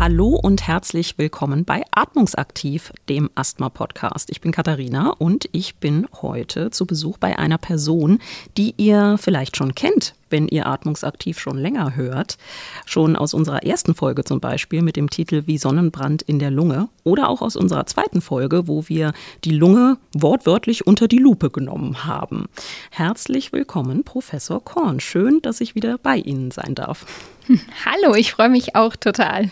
Hallo 0.00 0.28
und 0.28 0.66
herzlich 0.66 1.18
willkommen 1.18 1.66
bei 1.66 1.82
Atmungsaktiv, 1.90 2.90
dem 3.10 3.28
Asthma-Podcast. 3.34 4.30
Ich 4.30 4.40
bin 4.40 4.50
Katharina 4.50 5.10
und 5.10 5.46
ich 5.52 5.76
bin 5.76 6.06
heute 6.22 6.70
zu 6.70 6.86
Besuch 6.86 7.18
bei 7.18 7.38
einer 7.38 7.58
Person, 7.58 8.18
die 8.56 8.72
ihr 8.78 9.18
vielleicht 9.18 9.58
schon 9.58 9.74
kennt, 9.74 10.14
wenn 10.30 10.48
ihr 10.48 10.66
Atmungsaktiv 10.66 11.38
schon 11.38 11.58
länger 11.58 11.96
hört. 11.96 12.38
Schon 12.86 13.16
aus 13.16 13.34
unserer 13.34 13.62
ersten 13.64 13.94
Folge 13.94 14.24
zum 14.24 14.40
Beispiel 14.40 14.82
mit 14.82 14.96
dem 14.96 15.10
Titel 15.10 15.42
Wie 15.46 15.58
Sonnenbrand 15.58 16.22
in 16.22 16.38
der 16.38 16.50
Lunge 16.50 16.88
oder 17.04 17.28
auch 17.28 17.42
aus 17.42 17.56
unserer 17.56 17.86
zweiten 17.86 18.20
Folge, 18.20 18.66
wo 18.68 18.88
wir 18.88 19.12
die 19.44 19.52
Lunge 19.52 19.98
wortwörtlich 20.12 20.86
unter 20.86 21.08
die 21.08 21.18
Lupe 21.18 21.50
genommen 21.50 22.04
haben. 22.04 22.46
Herzlich 22.90 23.52
willkommen, 23.52 24.04
Professor 24.04 24.64
Korn. 24.64 25.00
Schön, 25.00 25.40
dass 25.42 25.60
ich 25.60 25.74
wieder 25.74 25.98
bei 25.98 26.16
Ihnen 26.16 26.50
sein 26.50 26.74
darf. 26.74 27.06
Hallo, 27.84 28.14
ich 28.14 28.32
freue 28.32 28.48
mich 28.48 28.76
auch 28.76 28.96
total. 28.96 29.50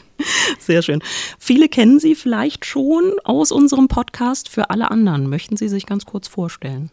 Sehr 0.58 0.82
schön. 0.82 1.02
Viele 1.38 1.68
kennen 1.68 1.98
Sie 2.00 2.14
vielleicht 2.14 2.64
schon 2.64 3.14
aus 3.24 3.52
unserem 3.52 3.88
Podcast. 3.88 4.48
Für 4.48 4.70
alle 4.70 4.90
anderen 4.90 5.28
möchten 5.28 5.56
Sie 5.56 5.68
sich 5.68 5.86
ganz 5.86 6.06
kurz 6.06 6.28
vorstellen. 6.28 6.90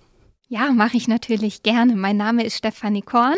Ja, 0.48 0.72
mache 0.72 0.95
ich 0.95 1.08
natürlich 1.08 1.63
gerne. 1.63 1.95
Mein 1.95 2.17
Name 2.17 2.44
ist 2.44 2.55
Stefanie 2.55 3.02
Korn. 3.02 3.38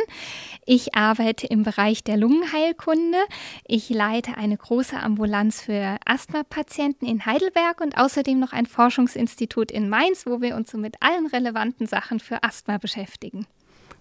Ich 0.66 0.94
arbeite 0.94 1.48
im 1.48 1.64
Bereich 1.64 2.04
der 2.04 2.18
Lungenheilkunde. 2.18 3.18
Ich 3.66 3.90
leite 3.90 4.36
eine 4.36 4.58
große 4.58 5.00
Ambulanz 5.00 5.62
für 5.62 5.96
Asthma-Patienten 6.06 7.06
in 7.06 7.26
Heidelberg 7.26 7.80
und 7.80 7.98
außerdem 7.98 8.40
noch 8.40 8.52
ein 8.52 8.66
Forschungsinstitut 8.66 9.72
in 9.72 9.88
Mainz, 9.88 10.26
wo 10.26 10.42
wir 10.42 10.58
uns 10.58 10.70
so 10.70 10.78
mit 10.78 10.98
allen 11.00 11.28
relevanten 11.28 11.88
Sachen 11.88 12.20
für 12.20 12.44
Asthma 12.44 12.78
beschäftigen. 12.78 13.48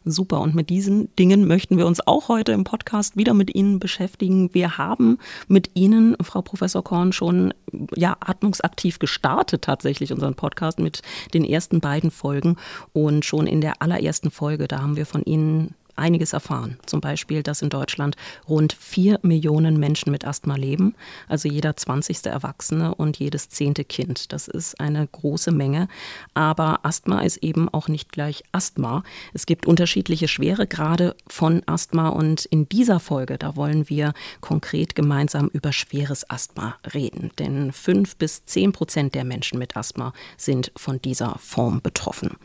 Super. 0.09 0.41
Und 0.41 0.55
mit 0.55 0.71
diesen 0.71 1.15
Dingen 1.17 1.49
möchten 1.49 1.79
wir 1.79 1.85
uns 1.85 2.07
auch 2.07 2.29
heute 2.29 2.53
im 2.53 2.63
Podcast 2.63 3.17
wieder 3.17 3.35
mit 3.35 3.57
Ihnen 3.57 3.81
beschäftigen. 3.81 4.55
Wir 4.55 4.79
haben 4.79 5.19
mit 5.49 5.73
Ihnen, 5.75 6.17
Frau 6.23 6.43
Professor 6.43 6.85
Korn, 6.85 7.13
schon 7.13 7.53
ja, 7.97 8.17
atmungsaktiv 8.21 9.01
gestartet, 9.01 9.63
tatsächlich 9.63 10.13
unseren 10.13 10.37
Podcast 10.37 10.79
mit 10.79 11.03
den 11.35 11.45
ersten 11.45 11.81
beiden 11.81 12.13
Folgen. 12.13 12.57
Und 12.93 13.25
schon 13.25 13.49
in 13.49 13.61
der 13.61 13.83
allerersten 13.83 14.31
Folge, 14.31 14.69
da 14.69 14.81
haben 14.81 14.97
wir 14.97 15.07
von 15.07 15.25
Ihnen 15.25 15.75
einiges 15.97 16.33
erfahren. 16.33 16.79
Zum 16.87 17.01
Beispiel, 17.01 17.43
dass 17.43 17.63
in 17.63 17.69
Deutschland 17.69 18.17
rund 18.49 18.73
vier 18.73 19.19
Millionen 19.23 19.79
Menschen 19.79 20.11
mit 20.13 20.25
Asthma 20.25 20.57
leben, 20.57 20.95
also 21.29 21.49
jeder 21.49 21.77
zwanzigste 21.77 22.29
Erwachsene 22.29 22.95
und 22.95 23.19
jedes 23.19 23.49
zehnte 23.49 23.85
Kind. 23.85 24.33
Das 24.33 24.49
ist 24.49 24.81
eine 24.81 25.07
große 25.07 25.53
Menge. 25.53 25.89
Aber 26.35 26.85
Asthma 26.85 27.21
ist 27.21 27.39
eben 27.39 27.69
auch 27.69 27.89
nicht 27.89 28.13
gleich 28.13 28.43
Asthma. 28.53 29.03
Es 29.33 29.47
gibt 29.47 29.67
unterschiedliche 29.67 30.29
Schweregrade 30.29 31.17
von 31.29 31.63
Asthma 31.67 32.09
und 32.09 32.45
in 32.47 32.69
dieser 32.69 33.01
Folge, 33.01 33.39
da 33.39 33.57
wollen 33.57 33.89
wir 33.89 34.13
konkret 34.41 34.95
gemeinsam 34.95 35.49
über 35.53 35.73
schweres 35.73 36.29
Asthma 36.31 36.77
reden. 36.95 37.31
Denn 37.39 37.73
fünf 37.73 38.17
bis 38.17 38.45
zehn 38.45 38.73
Prozent 38.73 39.15
der 39.15 39.25
Menschen 39.25 39.59
mit 39.59 39.77
Asthma 39.77 40.13
sind 40.37 40.73
von 40.77 41.01
dieser 41.01 41.37
Form 41.39 41.81
betroffen. 41.81 42.37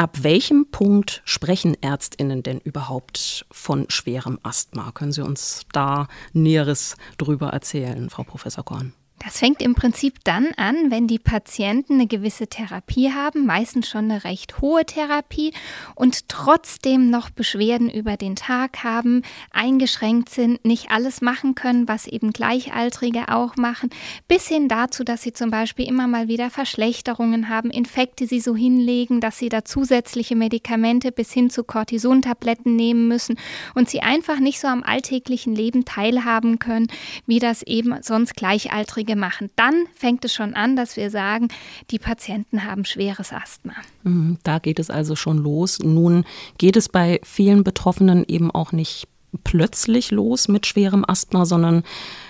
Ab 0.00 0.22
welchem 0.22 0.64
Punkt 0.70 1.20
sprechen 1.26 1.76
Ärztinnen 1.82 2.42
denn 2.42 2.58
überhaupt 2.58 3.44
von 3.50 3.84
schwerem 3.90 4.38
Asthma? 4.42 4.92
Können 4.92 5.12
Sie 5.12 5.20
uns 5.20 5.66
da 5.74 6.08
Näheres 6.32 6.96
drüber 7.18 7.48
erzählen, 7.48 8.08
Frau 8.08 8.22
Professor 8.22 8.64
Korn? 8.64 8.94
Das 9.22 9.38
fängt 9.38 9.60
im 9.60 9.74
Prinzip 9.74 10.24
dann 10.24 10.48
an, 10.56 10.90
wenn 10.90 11.06
die 11.06 11.18
Patienten 11.18 11.94
eine 11.94 12.06
gewisse 12.06 12.46
Therapie 12.46 13.12
haben, 13.12 13.44
meistens 13.44 13.86
schon 13.86 14.10
eine 14.10 14.24
recht 14.24 14.62
hohe 14.62 14.86
Therapie 14.86 15.52
und 15.94 16.30
trotzdem 16.30 17.10
noch 17.10 17.28
Beschwerden 17.28 17.90
über 17.90 18.16
den 18.16 18.34
Tag 18.34 18.82
haben, 18.82 19.20
eingeschränkt 19.50 20.30
sind, 20.30 20.64
nicht 20.64 20.90
alles 20.90 21.20
machen 21.20 21.54
können, 21.54 21.86
was 21.86 22.06
eben 22.06 22.32
Gleichaltrige 22.32 23.28
auch 23.28 23.56
machen, 23.56 23.90
bis 24.26 24.48
hin 24.48 24.68
dazu, 24.68 25.04
dass 25.04 25.20
sie 25.20 25.34
zum 25.34 25.50
Beispiel 25.50 25.86
immer 25.86 26.06
mal 26.06 26.28
wieder 26.28 26.48
Verschlechterungen 26.48 27.50
haben, 27.50 27.68
Infekte 27.68 28.26
sie 28.26 28.40
so 28.40 28.56
hinlegen, 28.56 29.20
dass 29.20 29.36
sie 29.36 29.50
da 29.50 29.66
zusätzliche 29.66 30.34
Medikamente 30.34 31.12
bis 31.12 31.30
hin 31.30 31.50
zu 31.50 31.62
Cortisontabletten 31.62 32.74
nehmen 32.74 33.06
müssen 33.06 33.36
und 33.74 33.90
sie 33.90 34.00
einfach 34.00 34.40
nicht 34.40 34.60
so 34.60 34.66
am 34.66 34.82
alltäglichen 34.82 35.54
Leben 35.54 35.84
teilhaben 35.84 36.58
können, 36.58 36.86
wie 37.26 37.38
das 37.38 37.62
eben 37.62 38.02
sonst 38.02 38.34
Gleichaltrige 38.34 39.09
Vorsorge 39.10 39.16
machen, 39.16 39.50
dann 39.56 39.86
fängt 39.94 40.24
es 40.24 40.32
schon 40.32 40.54
an, 40.54 40.76
dass 40.76 40.96
wir 40.96 41.10
sagen, 41.10 41.48
die 41.90 41.98
Patienten 41.98 42.64
haben 42.64 42.84
schweres 42.84 43.32
Asthma. 43.32 43.72
Mhm, 44.02 44.38
da 44.42 44.58
geht 44.58 44.78
es 44.78 44.90
also 44.90 45.16
schon 45.16 45.38
los. 45.38 45.78
Nun 45.80 46.24
geht 46.58 46.76
es 46.76 46.88
bei 46.88 47.20
vielen 47.22 47.64
Betroffenen 47.64 48.24
eben 48.26 48.50
auch 48.50 48.72
nicht 48.72 49.08
plötzlich 49.44 50.10
los 50.10 50.48
mit 50.48 50.66
schwerem 50.66 51.04
Asthma, 51.06 51.46
sondern 51.46 51.84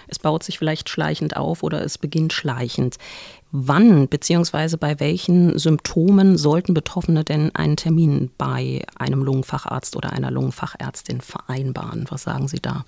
es 0.08 0.18
baut 0.18 0.42
sich 0.42 0.58
vielleicht 0.58 0.90
schleichend 0.90 1.36
auf 1.36 1.62
oder 1.62 1.82
es 1.82 1.96
beginnt 1.96 2.32
schleichend. 2.32 2.96
Wann 3.52 4.06
bzw. 4.06 4.76
bei 4.76 5.00
welchen 5.00 5.58
Symptomen 5.58 6.36
sollten 6.36 6.74
Betroffene 6.74 7.24
denn 7.24 7.54
einen 7.54 7.76
Termin 7.76 8.30
bei 8.36 8.84
einem 8.98 9.22
Lungenfacharzt 9.22 9.96
oder 9.96 10.12
einer 10.12 10.30
Lungenfachärztin 10.30 11.20
vereinbaren? 11.20 12.06
Was 12.10 12.24
sagen 12.24 12.48
Sie 12.48 12.60
da? 12.60 12.84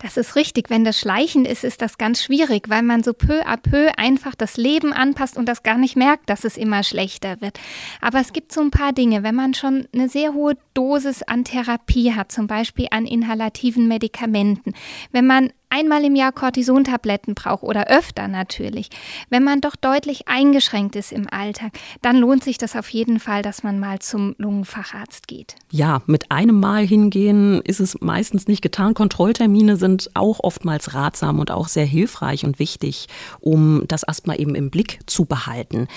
Das 0.00 0.16
ist 0.16 0.36
richtig. 0.36 0.70
Wenn 0.70 0.84
das 0.84 0.98
schleichend 0.98 1.46
ist, 1.46 1.64
ist 1.64 1.82
das 1.82 1.98
ganz 1.98 2.22
schwierig, 2.22 2.68
weil 2.68 2.82
man 2.82 3.02
so 3.02 3.12
peu 3.12 3.42
à 3.46 3.56
peu 3.56 3.90
einfach 3.96 4.34
das 4.34 4.56
Leben 4.56 4.92
anpasst 4.92 5.36
und 5.36 5.46
das 5.46 5.62
gar 5.62 5.78
nicht 5.78 5.96
merkt, 5.96 6.30
dass 6.30 6.44
es 6.44 6.56
immer 6.56 6.82
schlechter 6.82 7.40
wird. 7.40 7.58
Aber 8.00 8.20
es 8.20 8.32
gibt 8.32 8.52
so 8.52 8.60
ein 8.60 8.70
paar 8.70 8.92
Dinge. 8.92 9.22
Wenn 9.22 9.34
man 9.34 9.54
schon 9.54 9.88
eine 9.92 10.08
sehr 10.08 10.34
hohe 10.34 10.56
Dosis 10.74 11.22
an 11.22 11.44
Therapie 11.44 12.14
hat, 12.14 12.30
zum 12.30 12.46
Beispiel 12.46 12.88
an 12.90 13.06
inhalativen 13.06 13.88
Medikamenten, 13.88 14.74
wenn 15.12 15.26
man 15.26 15.50
einmal 15.70 16.04
im 16.04 16.14
Jahr 16.14 16.32
Cortisontabletten 16.32 17.34
braucht 17.34 17.62
oder 17.62 17.88
öfter 17.88 18.28
natürlich, 18.28 18.88
wenn 19.30 19.44
man 19.44 19.60
doch 19.60 19.76
deutlich 19.76 20.28
eingeschränkt 20.28 20.96
ist 20.96 21.12
im 21.12 21.28
Alltag, 21.30 21.72
dann 22.02 22.16
lohnt 22.16 22.44
sich 22.44 22.58
das 22.58 22.76
auf 22.76 22.88
jeden 22.90 23.20
Fall, 23.20 23.42
dass 23.42 23.62
man 23.62 23.78
mal 23.78 23.98
zum 23.98 24.34
Lungenfacharzt 24.38 25.28
geht. 25.28 25.56
Ja, 25.70 26.02
mit 26.06 26.30
einem 26.30 26.60
Mal 26.60 26.86
hingehen 26.86 27.60
ist 27.62 27.80
es 27.80 28.00
meistens 28.00 28.48
nicht 28.48 28.62
getan. 28.62 28.94
Kontrolltermine 28.94 29.76
sind 29.76 30.10
auch 30.14 30.40
oftmals 30.42 30.94
ratsam 30.94 31.38
und 31.38 31.50
auch 31.50 31.68
sehr 31.68 31.86
hilfreich 31.86 32.44
und 32.44 32.58
wichtig, 32.58 33.06
um 33.40 33.84
das 33.88 34.06
Asthma 34.06 34.34
eben 34.34 34.54
im 34.54 34.70
Blick 34.70 35.00
zu 35.06 35.24
behalten. 35.24 35.88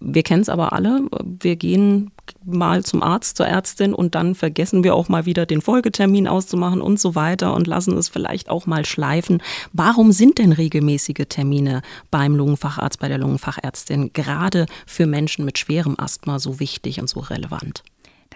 Wir 0.00 0.22
kennen 0.22 0.42
es 0.42 0.48
aber 0.48 0.72
alle. 0.72 1.02
Wir 1.40 1.56
gehen 1.56 2.10
mal 2.44 2.84
zum 2.84 3.02
Arzt, 3.02 3.36
zur 3.36 3.46
Ärztin 3.46 3.94
und 3.94 4.14
dann 4.14 4.34
vergessen 4.34 4.84
wir 4.84 4.94
auch 4.94 5.08
mal 5.08 5.26
wieder 5.26 5.46
den 5.46 5.60
Folgetermin 5.60 6.28
auszumachen 6.28 6.80
und 6.80 7.00
so 7.00 7.14
weiter 7.14 7.54
und 7.54 7.66
lassen 7.66 7.96
es 7.96 8.08
vielleicht 8.08 8.50
auch 8.50 8.66
mal 8.66 8.84
schleifen. 8.84 9.42
Warum 9.72 10.12
sind 10.12 10.38
denn 10.38 10.52
regelmäßige 10.52 11.26
Termine 11.28 11.82
beim 12.10 12.36
Lungenfacharzt, 12.36 12.98
bei 13.00 13.08
der 13.08 13.18
Lungenfachärztin 13.18 14.12
gerade 14.12 14.66
für 14.86 15.06
Menschen 15.06 15.44
mit 15.44 15.58
schwerem 15.58 15.94
Asthma 15.98 16.38
so 16.38 16.60
wichtig 16.60 17.00
und 17.00 17.08
so 17.08 17.20
relevant? 17.20 17.82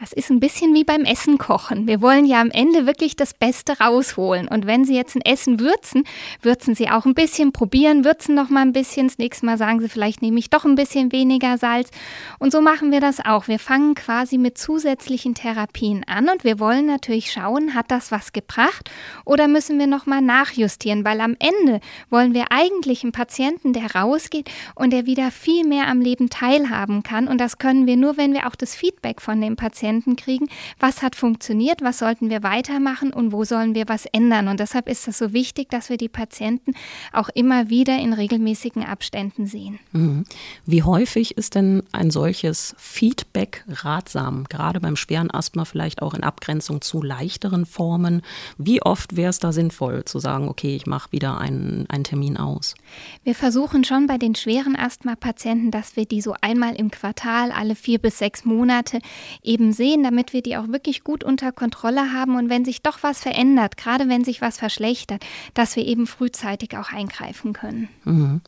Das 0.00 0.12
ist 0.12 0.31
ein 0.31 0.38
bisschen 0.38 0.75
wie 0.75 0.84
beim 0.84 1.03
Essen 1.03 1.38
kochen. 1.38 1.88
Wir 1.88 2.00
wollen 2.00 2.25
ja 2.25 2.41
am 2.41 2.53
Ende 2.53 2.86
wirklich 2.86 3.16
das 3.16 3.34
Beste 3.34 3.81
rausholen. 3.81 4.47
Und 4.47 4.64
wenn 4.64 4.84
Sie 4.84 4.94
jetzt 4.94 5.16
ein 5.16 5.22
Essen 5.22 5.59
würzen, 5.59 6.04
würzen 6.41 6.76
Sie 6.76 6.88
auch 6.88 7.04
ein 7.04 7.14
bisschen, 7.14 7.50
probieren, 7.50 8.04
würzen 8.04 8.37
noch 8.37 8.48
mal 8.48 8.60
ein 8.60 8.72
bisschen. 8.72 9.08
Das 9.08 9.19
nächste 9.19 9.44
Mal 9.44 9.58
sagen 9.58 9.81
Sie, 9.81 9.88
vielleicht 9.88 10.22
nehme 10.22 10.38
ich 10.38 10.50
doch 10.50 10.64
ein 10.64 10.76
bisschen 10.76 11.10
weniger 11.10 11.58
Salz. 11.58 11.91
Und 12.38 12.53
so 12.53 12.60
machen 12.60 12.92
wir 12.92 13.00
das 13.00 13.19
auch. 13.25 13.48
Wir 13.48 13.58
fangen 13.58 13.97
quasi 13.97 14.38
mit 14.38 14.56
zusätzlichen 14.56 15.34
Therapien 15.34 16.04
an 16.06 16.28
und 16.28 16.44
wir 16.44 16.60
wollen 16.60 16.87
natürlich 16.87 17.32
schauen, 17.32 17.75
hat 17.75 17.91
das 17.91 18.12
was 18.12 18.32
gebracht 18.32 18.88
oder 19.25 19.48
müssen 19.48 19.81
wir 19.81 19.88
noch 19.88 20.06
mal 20.06 20.20
nachjustieren, 20.20 21.04
weil 21.04 21.20
am 21.20 21.34
Ende 21.41 21.81
wollen 22.08 22.34
wir 22.34 22.47
eigentlich 22.50 23.03
einen 23.03 23.10
Patienten, 23.10 23.72
der 23.72 23.97
rausgeht 23.97 24.48
und 24.76 24.92
der 24.92 25.06
wieder 25.06 25.32
viel 25.32 25.66
mehr 25.66 25.88
am 25.88 26.00
Leben 26.00 26.31
teilhaben 26.31 27.03
kann. 27.03 27.26
Und 27.26 27.38
das 27.41 27.58
können 27.58 27.87
wir 27.87 27.97
nur, 27.97 28.16
wenn 28.16 28.32
wir 28.32 28.47
auch 28.47 28.54
das 28.54 28.76
Feedback 28.76 29.20
von 29.20 29.41
dem 29.41 29.56
Patienten 29.56 29.88
Patienten 29.88 30.16
kriegen, 30.16 30.49
was 30.78 31.03
hat 31.03 31.16
funktioniert, 31.16 31.81
was 31.81 31.99
sollten 31.99 32.28
wir 32.28 32.43
weitermachen 32.43 33.11
und 33.11 33.32
wo 33.32 33.44
sollen 33.44 33.75
wir 33.75 33.88
was 33.88 34.05
ändern. 34.05 34.49
Und 34.49 34.61
deshalb 34.61 34.87
ist 34.87 35.08
es 35.08 35.17
so 35.17 35.32
wichtig, 35.32 35.70
dass 35.70 35.88
wir 35.88 35.96
die 35.96 36.11
Patienten 36.11 36.75
auch 37.11 37.31
immer 37.31 37.70
wieder 37.70 37.99
in 37.99 38.12
regelmäßigen 38.12 38.85
Abständen 38.85 39.46
sehen. 39.46 39.79
Mhm. 39.93 40.25
Wie 40.67 40.82
häufig 40.82 41.38
ist 41.38 41.55
denn 41.55 41.82
ein 41.93 42.11
solches 42.11 42.75
Feedback 42.76 43.64
ratsam, 43.67 44.44
gerade 44.50 44.79
beim 44.79 44.96
schweren 44.96 45.31
Asthma 45.31 45.64
vielleicht 45.64 46.02
auch 46.02 46.12
in 46.12 46.23
Abgrenzung 46.23 46.82
zu 46.82 47.02
leichteren 47.02 47.64
Formen? 47.64 48.20
Wie 48.58 48.82
oft 48.82 49.17
wäre 49.17 49.31
es 49.31 49.38
da 49.38 49.52
sinnvoll 49.52 50.05
zu 50.05 50.19
sagen, 50.19 50.49
okay, 50.49 50.76
ich 50.76 50.87
mache 50.87 51.12
wieder 51.12 51.38
einen, 51.38 51.87
einen 51.88 52.05
Termin 52.05 52.37
aus? 52.37 52.75
Wir 53.25 53.35
versuchen 53.35 53.85
schon 53.85 54.06
bei 54.06 54.19
den 54.19 54.35
schweren 54.35 54.76
Asthma-Patienten, 54.76 55.70
dass 55.70 55.96
wir 55.96 56.05
die 56.05 56.20
so 56.20 56.35
einmal 56.43 56.75
im 56.75 56.90
Quartal, 56.90 57.52
alle 57.52 57.75
vier 57.75 57.99
bis 57.99 58.19
sechs 58.19 58.44
Monate 58.44 58.99
eben 59.43 59.73
sehen, 59.78 60.02
damit 60.02 60.34
wir 60.34 60.42
die 60.42 60.58
auch 60.58 60.69
wirklich 60.69 61.02
gut 61.02 61.25
unter 61.25 61.52
Kontrolle 61.52 62.12
haben 62.12 62.36
und 62.36 62.50
wenn 62.50 62.66
sich 62.66 62.82
doch 62.82 62.98
was 63.02 63.20
verändert, 63.20 63.78
gerade 63.78 64.10
wenn 64.10 64.25
sich 64.25 64.42
was 64.42 64.58
verschlechtert, 64.58 65.25
dass 65.54 65.75
wir 65.75 65.86
eben 65.86 66.06
frühzeitig 66.06 66.76
auch 66.76 66.92
eingreifen 66.92 67.54
können. 67.54 67.88
Mhm. 68.04 68.42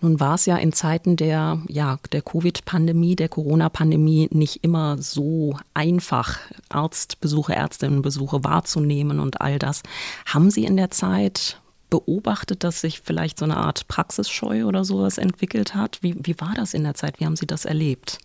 Nun 0.00 0.20
war 0.20 0.34
es 0.34 0.44
ja 0.44 0.56
in 0.56 0.72
Zeiten 0.72 1.16
der, 1.16 1.62
ja, 1.68 1.98
der 2.12 2.20
Covid-Pandemie, 2.20 3.16
der 3.16 3.30
Corona-Pandemie 3.30 4.28
nicht 4.30 4.62
immer 4.62 4.98
so 5.00 5.56
einfach, 5.72 6.38
Arztbesuche, 6.68 7.54
Ärztinnenbesuche 7.54 8.44
wahrzunehmen 8.44 9.20
und 9.20 9.40
all 9.40 9.58
das. 9.58 9.82
Haben 10.26 10.50
Sie 10.50 10.64
in 10.64 10.76
der 10.76 10.90
Zeit 10.90 11.60
beobachtet, 11.88 12.62
dass 12.62 12.82
sich 12.82 13.00
vielleicht 13.00 13.38
so 13.38 13.46
eine 13.46 13.56
Art 13.56 13.88
Praxisscheu 13.88 14.66
oder 14.66 14.84
sowas 14.84 15.16
entwickelt 15.16 15.74
hat? 15.74 15.98
Wie, 16.02 16.14
wie 16.20 16.38
war 16.40 16.52
das 16.54 16.74
in 16.74 16.84
der 16.84 16.94
Zeit? 16.94 17.18
Wie 17.18 17.24
haben 17.24 17.36
Sie 17.36 17.46
das 17.46 17.64
erlebt? 17.64 18.18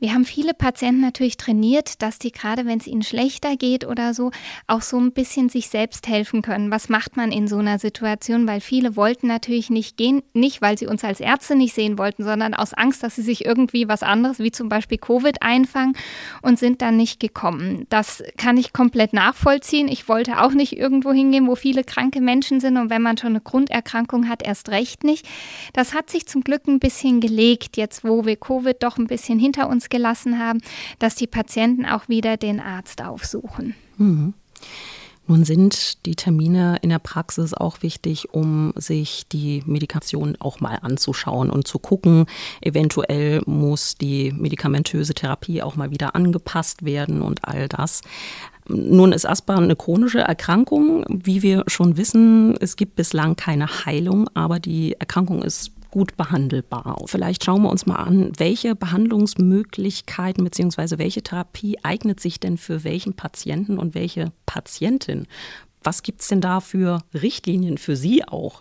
Wir 0.00 0.14
haben 0.14 0.24
viele 0.24 0.54
Patienten 0.54 1.00
natürlich 1.00 1.36
trainiert, 1.36 2.02
dass 2.02 2.20
die 2.20 2.30
gerade, 2.30 2.66
wenn 2.66 2.78
es 2.78 2.86
ihnen 2.86 3.02
schlechter 3.02 3.56
geht 3.56 3.84
oder 3.84 4.14
so, 4.14 4.30
auch 4.68 4.82
so 4.82 4.96
ein 4.96 5.12
bisschen 5.12 5.48
sich 5.48 5.68
selbst 5.68 6.06
helfen 6.06 6.40
können. 6.42 6.70
Was 6.70 6.88
macht 6.88 7.16
man 7.16 7.32
in 7.32 7.48
so 7.48 7.56
einer 7.58 7.80
Situation? 7.80 8.46
Weil 8.46 8.60
viele 8.60 8.94
wollten 8.94 9.26
natürlich 9.26 9.70
nicht 9.70 9.96
gehen, 9.96 10.22
nicht 10.34 10.62
weil 10.62 10.78
sie 10.78 10.86
uns 10.86 11.02
als 11.02 11.18
Ärzte 11.18 11.56
nicht 11.56 11.74
sehen 11.74 11.98
wollten, 11.98 12.22
sondern 12.22 12.54
aus 12.54 12.74
Angst, 12.74 13.02
dass 13.02 13.16
sie 13.16 13.22
sich 13.22 13.44
irgendwie 13.44 13.88
was 13.88 14.04
anderes, 14.04 14.38
wie 14.38 14.52
zum 14.52 14.68
Beispiel 14.68 14.98
Covid, 14.98 15.42
einfangen 15.42 15.96
und 16.42 16.60
sind 16.60 16.80
dann 16.80 16.96
nicht 16.96 17.18
gekommen. 17.18 17.86
Das 17.88 18.22
kann 18.36 18.56
ich 18.56 18.72
komplett 18.72 19.12
nachvollziehen. 19.12 19.88
Ich 19.88 20.08
wollte 20.08 20.40
auch 20.40 20.52
nicht 20.52 20.76
irgendwo 20.76 21.12
hingehen, 21.12 21.48
wo 21.48 21.56
viele 21.56 21.82
kranke 21.82 22.20
Menschen 22.20 22.60
sind 22.60 22.76
und 22.76 22.88
wenn 22.88 23.02
man 23.02 23.18
schon 23.18 23.30
eine 23.30 23.40
Grunderkrankung 23.40 24.28
hat, 24.28 24.44
erst 24.44 24.68
recht 24.68 25.02
nicht. 25.02 25.26
Das 25.72 25.92
hat 25.92 26.08
sich 26.08 26.28
zum 26.28 26.42
Glück 26.42 26.68
ein 26.68 26.78
bisschen 26.78 27.20
gelegt, 27.20 27.76
jetzt 27.76 28.04
wo 28.04 28.24
wir 28.24 28.36
Covid 28.36 28.80
doch 28.80 28.96
ein 28.98 29.08
bisschen 29.08 29.40
hinter 29.40 29.68
uns 29.68 29.87
gelassen 29.90 30.38
haben, 30.38 30.60
dass 30.98 31.14
die 31.14 31.26
Patienten 31.26 31.86
auch 31.86 32.08
wieder 32.08 32.36
den 32.36 32.60
Arzt 32.60 33.02
aufsuchen. 33.02 33.74
Mhm. 33.96 34.34
Nun 35.28 35.44
sind 35.44 36.06
die 36.06 36.16
Termine 36.16 36.78
in 36.80 36.88
der 36.88 36.98
Praxis 36.98 37.52
auch 37.52 37.82
wichtig, 37.82 38.32
um 38.32 38.72
sich 38.76 39.28
die 39.28 39.62
Medikation 39.66 40.36
auch 40.40 40.60
mal 40.60 40.78
anzuschauen 40.80 41.50
und 41.50 41.68
zu 41.68 41.78
gucken. 41.78 42.24
Eventuell 42.62 43.42
muss 43.44 43.96
die 43.96 44.32
medikamentöse 44.32 45.12
Therapie 45.12 45.60
auch 45.62 45.76
mal 45.76 45.90
wieder 45.90 46.16
angepasst 46.16 46.82
werden 46.82 47.20
und 47.20 47.44
all 47.44 47.68
das. 47.68 48.00
Nun 48.68 49.12
ist 49.12 49.26
Asthma 49.26 49.56
eine 49.56 49.76
chronische 49.76 50.20
Erkrankung. 50.20 51.04
Wie 51.08 51.42
wir 51.42 51.64
schon 51.66 51.98
wissen, 51.98 52.56
es 52.60 52.76
gibt 52.76 52.96
bislang 52.96 53.36
keine 53.36 53.66
Heilung, 53.84 54.30
aber 54.32 54.58
die 54.58 54.94
Erkrankung 54.98 55.42
ist 55.42 55.72
gut 55.90 56.16
behandelbar. 56.16 56.96
Vielleicht 57.06 57.44
schauen 57.44 57.62
wir 57.62 57.70
uns 57.70 57.86
mal 57.86 57.96
an, 57.96 58.32
welche 58.36 58.74
Behandlungsmöglichkeiten 58.74 60.44
bzw. 60.44 60.98
welche 60.98 61.22
Therapie 61.22 61.78
eignet 61.82 62.20
sich 62.20 62.40
denn 62.40 62.56
für 62.56 62.84
welchen 62.84 63.14
Patienten 63.14 63.78
und 63.78 63.94
welche 63.94 64.32
Patientin? 64.46 65.26
Was 65.82 66.02
gibt 66.02 66.20
es 66.20 66.28
denn 66.28 66.40
da 66.40 66.60
für 66.60 67.02
Richtlinien 67.14 67.78
für 67.78 67.96
Sie 67.96 68.24
auch? 68.26 68.60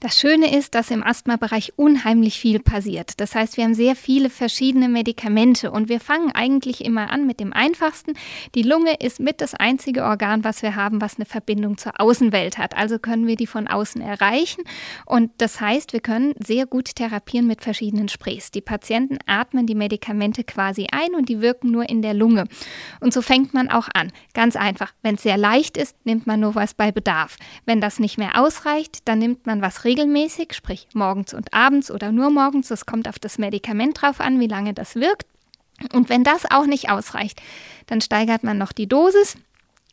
Das 0.00 0.16
Schöne 0.16 0.56
ist, 0.56 0.76
dass 0.76 0.92
im 0.92 1.02
Asthma-Bereich 1.02 1.72
unheimlich 1.74 2.38
viel 2.38 2.60
passiert. 2.60 3.18
Das 3.18 3.34
heißt, 3.34 3.56
wir 3.56 3.64
haben 3.64 3.74
sehr 3.74 3.96
viele 3.96 4.30
verschiedene 4.30 4.88
Medikamente 4.88 5.72
und 5.72 5.88
wir 5.88 5.98
fangen 5.98 6.30
eigentlich 6.30 6.84
immer 6.84 7.10
an 7.10 7.26
mit 7.26 7.40
dem 7.40 7.52
einfachsten. 7.52 8.12
Die 8.54 8.62
Lunge 8.62 8.94
ist 9.00 9.18
mit 9.18 9.40
das 9.40 9.54
einzige 9.54 10.04
Organ, 10.04 10.44
was 10.44 10.62
wir 10.62 10.76
haben, 10.76 11.00
was 11.00 11.16
eine 11.16 11.24
Verbindung 11.24 11.78
zur 11.78 12.00
Außenwelt 12.00 12.58
hat. 12.58 12.76
Also 12.76 13.00
können 13.00 13.26
wir 13.26 13.34
die 13.34 13.48
von 13.48 13.66
außen 13.66 14.00
erreichen 14.00 14.62
und 15.04 15.32
das 15.38 15.60
heißt, 15.60 15.92
wir 15.92 15.98
können 15.98 16.32
sehr 16.38 16.66
gut 16.66 16.94
therapieren 16.94 17.48
mit 17.48 17.62
verschiedenen 17.62 18.08
Sprays. 18.08 18.52
Die 18.52 18.60
Patienten 18.60 19.18
atmen 19.26 19.66
die 19.66 19.74
Medikamente 19.74 20.44
quasi 20.44 20.86
ein 20.92 21.16
und 21.16 21.28
die 21.28 21.40
wirken 21.40 21.72
nur 21.72 21.88
in 21.88 22.02
der 22.02 22.14
Lunge. 22.14 22.44
Und 23.00 23.12
so 23.12 23.20
fängt 23.20 23.52
man 23.52 23.68
auch 23.68 23.88
an. 23.94 24.12
Ganz 24.32 24.54
einfach. 24.54 24.92
Wenn 25.02 25.16
es 25.16 25.24
sehr 25.24 25.36
leicht 25.36 25.76
ist, 25.76 25.96
nimmt 26.04 26.28
man 26.28 26.38
nur 26.38 26.54
was 26.54 26.74
bei 26.74 26.92
Bedarf. 26.92 27.36
Wenn 27.66 27.80
das 27.80 27.98
nicht 27.98 28.16
mehr 28.16 28.40
ausreicht, 28.40 29.00
dann 29.08 29.18
nimmt 29.18 29.44
man 29.44 29.60
was 29.60 29.87
regelmäßig, 29.88 30.52
sprich 30.52 30.86
morgens 30.92 31.32
und 31.32 31.54
abends 31.54 31.90
oder 31.90 32.12
nur 32.12 32.30
morgens. 32.30 32.68
Das 32.68 32.84
kommt 32.84 33.08
auf 33.08 33.18
das 33.18 33.38
Medikament 33.38 34.02
drauf 34.02 34.20
an, 34.20 34.38
wie 34.38 34.46
lange 34.46 34.74
das 34.74 34.96
wirkt. 34.96 35.26
Und 35.94 36.08
wenn 36.08 36.24
das 36.24 36.50
auch 36.50 36.66
nicht 36.66 36.90
ausreicht, 36.90 37.40
dann 37.86 38.00
steigert 38.00 38.44
man 38.44 38.58
noch 38.58 38.72
die 38.72 38.88
Dosis 38.88 39.36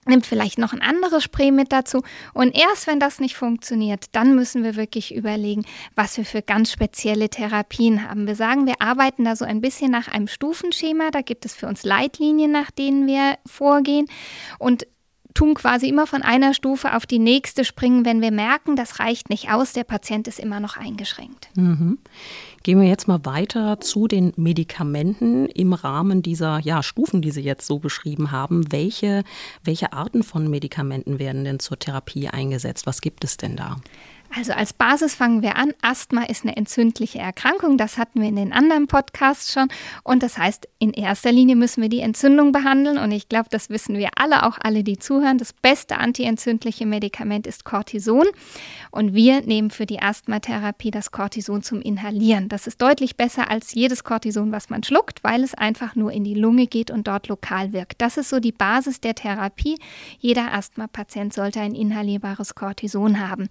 nimmt 0.07 0.25
vielleicht 0.25 0.57
noch 0.57 0.73
ein 0.73 0.81
anderes 0.81 1.23
Spray 1.23 1.51
mit 1.51 1.71
dazu. 1.71 2.03
Und 2.33 2.55
erst 2.55 2.87
wenn 2.87 2.99
das 2.99 3.19
nicht 3.19 3.35
funktioniert, 3.35 4.05
dann 4.11 4.35
müssen 4.35 4.63
wir 4.63 4.75
wirklich 4.75 5.13
überlegen, 5.13 5.65
was 5.95 6.17
wir 6.17 6.25
für 6.25 6.41
ganz 6.41 6.71
spezielle 6.71 7.29
Therapien 7.29 8.07
haben. 8.07 8.27
Wir 8.27 8.35
sagen, 8.35 8.67
wir 8.67 8.81
arbeiten 8.81 9.25
da 9.25 9.35
so 9.35 9.45
ein 9.45 9.61
bisschen 9.61 9.91
nach 9.91 10.07
einem 10.07 10.27
Stufenschema. 10.27 11.11
Da 11.11 11.21
gibt 11.21 11.45
es 11.45 11.55
für 11.55 11.67
uns 11.67 11.83
Leitlinien, 11.83 12.51
nach 12.51 12.71
denen 12.71 13.07
wir 13.07 13.37
vorgehen. 13.45 14.07
Und 14.59 14.85
tun 15.35 15.53
quasi 15.53 15.87
immer 15.87 16.07
von 16.07 16.23
einer 16.23 16.55
Stufe 16.55 16.95
auf 16.95 17.05
die 17.05 17.19
nächste 17.19 17.63
springen, 17.63 18.05
wenn 18.05 18.21
wir 18.21 18.31
merken, 18.31 18.75
das 18.75 18.99
reicht 18.99 19.29
nicht 19.29 19.51
aus, 19.51 19.73
der 19.73 19.83
Patient 19.83 20.27
ist 20.27 20.39
immer 20.39 20.59
noch 20.59 20.77
eingeschränkt. 20.77 21.49
Mhm. 21.55 21.99
Gehen 22.63 22.81
wir 22.81 22.87
jetzt 22.87 23.07
mal 23.07 23.23
weiter 23.25 23.79
zu 23.79 24.07
den 24.07 24.33
Medikamenten 24.37 25.45
im 25.45 25.73
Rahmen 25.73 26.23
dieser 26.23 26.59
ja, 26.61 26.81
Stufen, 26.81 27.21
die 27.21 27.29
Sie 27.29 27.41
jetzt 27.41 27.67
so 27.67 27.77
beschrieben 27.77 28.31
haben. 28.31 28.71
Welche, 28.71 29.23
welche 29.63 29.93
Arten 29.93 30.23
von 30.23 30.49
Medikamenten 30.49 31.19
werden 31.19 31.43
denn 31.43 31.59
zur 31.59 31.77
Therapie 31.77 32.27
eingesetzt? 32.27 32.87
Was 32.87 33.01
gibt 33.01 33.23
es 33.23 33.37
denn 33.37 33.55
da? 33.55 33.75
Also 34.33 34.53
als 34.53 34.73
Basis 34.73 35.15
fangen 35.15 35.41
wir 35.41 35.55
an. 35.55 35.73
Asthma 35.81 36.23
ist 36.23 36.43
eine 36.43 36.57
entzündliche 36.57 37.19
Erkrankung. 37.19 37.77
Das 37.77 37.97
hatten 37.97 38.21
wir 38.21 38.27
in 38.27 38.35
den 38.35 38.53
anderen 38.53 38.87
Podcasts 38.87 39.53
schon. 39.53 39.69
Und 40.03 40.23
das 40.23 40.37
heißt, 40.37 40.67
in 40.79 40.91
erster 40.91 41.31
Linie 41.31 41.55
müssen 41.55 41.81
wir 41.81 41.89
die 41.89 42.01
Entzündung 42.01 42.51
behandeln. 42.51 42.97
Und 42.97 43.11
ich 43.11 43.29
glaube, 43.29 43.47
das 43.49 43.69
wissen 43.69 43.97
wir 43.97 44.09
alle, 44.17 44.45
auch 44.45 44.57
alle, 44.61 44.83
die 44.83 44.97
zuhören. 44.97 45.37
Das 45.37 45.53
beste 45.53 45.97
antientzündliche 45.97 46.85
Medikament 46.85 47.47
ist 47.47 47.63
Cortison. 47.63 48.25
Und 48.91 49.13
wir 49.13 49.41
nehmen 49.41 49.69
für 49.69 49.85
die 49.85 50.01
Asthmatherapie 50.01 50.91
das 50.91 51.11
Cortison 51.11 51.63
zum 51.63 51.81
Inhalieren. 51.81 52.49
Das 52.49 52.67
ist 52.67 52.81
deutlich 52.81 53.15
besser 53.15 53.49
als 53.49 53.73
jedes 53.73 54.03
Cortison, 54.03 54.51
was 54.51 54.69
man 54.69 54.83
schluckt, 54.83 55.23
weil 55.23 55.43
es 55.43 55.53
einfach 55.53 55.95
nur 55.95 56.11
in 56.11 56.23
die 56.23 56.35
Lunge 56.35 56.67
geht 56.67 56.91
und 56.91 57.07
dort 57.07 57.27
lokal 57.27 57.73
wirkt. 57.73 58.01
Das 58.01 58.17
ist 58.17 58.29
so 58.29 58.39
die 58.39 58.51
Basis 58.51 58.99
der 58.99 59.15
Therapie. 59.15 59.77
Jeder 60.19 60.53
Asthma-Patient 60.53 61.33
sollte 61.33 61.61
ein 61.61 61.75
inhalierbares 61.75 62.55
Cortison 62.55 63.19
haben. 63.19 63.47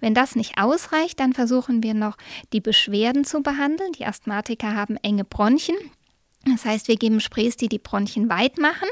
Wenn 0.00 0.13
das 0.14 0.24
das 0.24 0.36
nicht 0.36 0.58
ausreicht, 0.58 1.20
dann 1.20 1.34
versuchen 1.34 1.82
wir 1.82 1.92
noch 1.92 2.16
die 2.54 2.60
Beschwerden 2.60 3.24
zu 3.24 3.42
behandeln. 3.42 3.92
Die 3.92 4.06
Asthmatiker 4.06 4.74
haben 4.74 4.96
enge 4.96 5.24
Bronchien. 5.24 5.76
Das 6.46 6.64
heißt, 6.64 6.88
wir 6.88 6.96
geben 6.96 7.20
Sprays, 7.20 7.56
die 7.56 7.68
die 7.68 7.78
Bronchien 7.78 8.28
weit 8.28 8.58
machen 8.58 8.88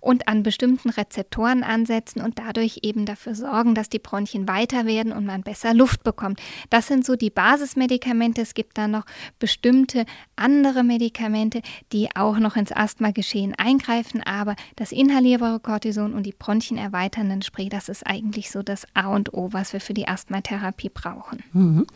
und 0.00 0.28
an 0.28 0.42
bestimmten 0.42 0.90
Rezeptoren 0.90 1.62
ansetzen 1.62 2.20
und 2.20 2.38
dadurch 2.38 2.80
eben 2.82 3.06
dafür 3.06 3.34
sorgen, 3.34 3.74
dass 3.74 3.88
die 3.88 3.98
Bronchien 3.98 4.46
weiter 4.46 4.86
werden 4.86 5.12
und 5.12 5.24
man 5.24 5.42
besser 5.42 5.74
Luft 5.74 6.04
bekommt. 6.04 6.40
Das 6.70 6.86
sind 6.86 7.04
so 7.04 7.16
die 7.16 7.30
Basismedikamente. 7.30 8.42
Es 8.42 8.54
gibt 8.54 8.78
dann 8.78 8.90
noch 8.92 9.06
bestimmte 9.38 10.04
andere 10.36 10.84
Medikamente, 10.84 11.62
die 11.92 12.08
auch 12.14 12.38
noch 12.38 12.56
ins 12.56 12.72
Asthmageschehen 12.72 13.54
eingreifen, 13.56 14.22
aber 14.22 14.54
das 14.76 14.92
inhalierbare 14.92 15.60
Cortison 15.60 16.12
und 16.12 16.24
die 16.24 16.34
Bronchien 16.38 16.78
erweiternden 16.78 17.42
Spray, 17.42 17.68
das 17.68 17.88
ist 17.88 18.06
eigentlich 18.06 18.50
so 18.50 18.62
das 18.62 18.86
A 18.94 19.08
und 19.08 19.32
O, 19.32 19.48
was 19.52 19.72
wir 19.72 19.80
für 19.80 19.94
die 19.94 20.08
Asthmatherapie 20.08 20.90
brauchen. 20.90 21.42
Mhm. 21.52 21.86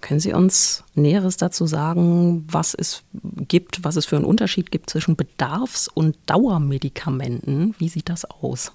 Können 0.00 0.20
Sie 0.20 0.32
uns 0.32 0.84
Näheres 0.94 1.36
dazu 1.36 1.66
sagen, 1.66 2.44
was 2.48 2.74
es 2.74 3.02
gibt, 3.48 3.84
was 3.84 3.96
es 3.96 4.06
für 4.06 4.16
einen 4.16 4.24
Unterschied 4.24 4.43
Unterschied 4.44 4.70
gibt 4.70 4.90
zwischen 4.90 5.16
Bedarfs- 5.16 5.88
und 5.88 6.18
Dauermedikamenten. 6.26 7.74
Wie 7.78 7.88
sieht 7.88 8.10
das 8.10 8.26
aus? 8.26 8.72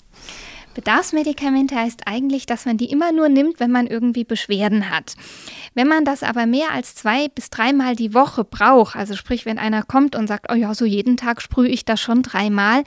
Bedarfsmedikamente 0.74 1.76
heißt 1.76 2.08
eigentlich, 2.08 2.48
dass 2.48 2.66
man 2.66 2.78
die 2.78 2.90
immer 2.90 3.12
nur 3.12 3.30
nimmt, 3.30 3.60
wenn 3.60 3.70
man 3.70 3.86
irgendwie 3.86 4.24
Beschwerden 4.24 4.90
hat. 4.90 5.14
Wenn 5.76 5.88
man 5.88 6.06
das 6.06 6.24
aber 6.24 6.48
mehr 6.48 6.72
als 6.72 6.96
zwei 6.96 7.28
bis 7.28 7.52
dreimal 7.52 7.96
die 7.96 8.16
Woche 8.16 8.44
braucht, 8.44 8.96
also 8.96 9.16
sprich, 9.16 9.46
wenn 9.46 9.60
einer 9.60 9.84
kommt 9.84 10.16
und 10.16 10.26
sagt, 10.26 10.52
oh 10.52 10.56
ja, 10.56 10.74
so 10.74 10.86
jeden 10.86 11.18
Tag 11.18 11.40
sprühe 11.40 11.70
ich 11.70 11.86
das 11.86 12.02
schon 12.02 12.24
dreimal, 12.24 12.84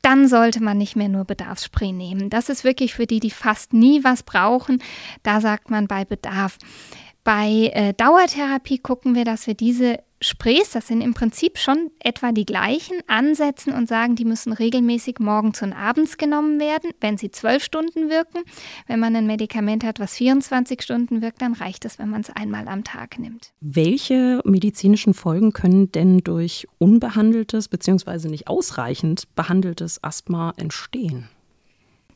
dann 0.00 0.26
sollte 0.26 0.62
man 0.62 0.78
nicht 0.78 0.96
mehr 0.96 1.10
nur 1.10 1.26
Bedarfsspray 1.26 1.92
nehmen. 1.92 2.30
Das 2.30 2.48
ist 2.48 2.64
wirklich 2.64 2.94
für 2.94 3.06
die, 3.06 3.20
die 3.20 3.30
fast 3.30 3.74
nie 3.74 4.04
was 4.04 4.22
brauchen. 4.22 4.82
Da 5.22 5.42
sagt 5.42 5.68
man 5.68 5.86
bei 5.86 6.06
Bedarf. 6.06 6.56
Bei 7.24 7.70
äh, 7.74 7.92
Dauertherapie 7.92 8.78
gucken 8.78 9.14
wir, 9.14 9.26
dass 9.26 9.46
wir 9.46 9.54
diese 9.54 9.98
Sprays, 10.22 10.70
das 10.70 10.86
sind 10.86 11.00
im 11.00 11.14
Prinzip 11.14 11.58
schon 11.58 11.90
etwa 11.98 12.32
die 12.32 12.46
gleichen, 12.46 12.96
ansetzen 13.08 13.72
und 13.72 13.88
sagen, 13.88 14.14
die 14.14 14.24
müssen 14.24 14.52
regelmäßig 14.52 15.18
morgens 15.18 15.62
und 15.62 15.72
abends 15.72 16.16
genommen 16.16 16.60
werden, 16.60 16.92
wenn 17.00 17.18
sie 17.18 17.30
zwölf 17.30 17.64
Stunden 17.64 18.08
wirken. 18.08 18.38
Wenn 18.86 19.00
man 19.00 19.16
ein 19.16 19.26
Medikament 19.26 19.84
hat, 19.84 19.98
was 20.00 20.14
24 20.14 20.80
Stunden 20.80 21.22
wirkt, 21.22 21.42
dann 21.42 21.54
reicht 21.54 21.84
es, 21.84 21.98
wenn 21.98 22.08
man 22.08 22.20
es 22.20 22.30
einmal 22.30 22.68
am 22.68 22.84
Tag 22.84 23.18
nimmt. 23.18 23.52
Welche 23.60 24.40
medizinischen 24.44 25.14
Folgen 25.14 25.52
können 25.52 25.90
denn 25.90 26.18
durch 26.18 26.68
unbehandeltes 26.78 27.68
bzw. 27.68 28.28
nicht 28.28 28.46
ausreichend 28.46 29.34
behandeltes 29.34 30.02
Asthma 30.04 30.52
entstehen? 30.56 31.28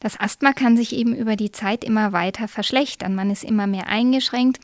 Das 0.00 0.20
Asthma 0.20 0.52
kann 0.52 0.76
sich 0.76 0.94
eben 0.94 1.14
über 1.14 1.36
die 1.36 1.52
Zeit 1.52 1.82
immer 1.82 2.12
weiter 2.12 2.48
verschlechtern. 2.48 3.14
Man 3.14 3.30
ist 3.30 3.42
immer 3.42 3.66
mehr 3.66 3.88
eingeschränkt. 3.88 4.60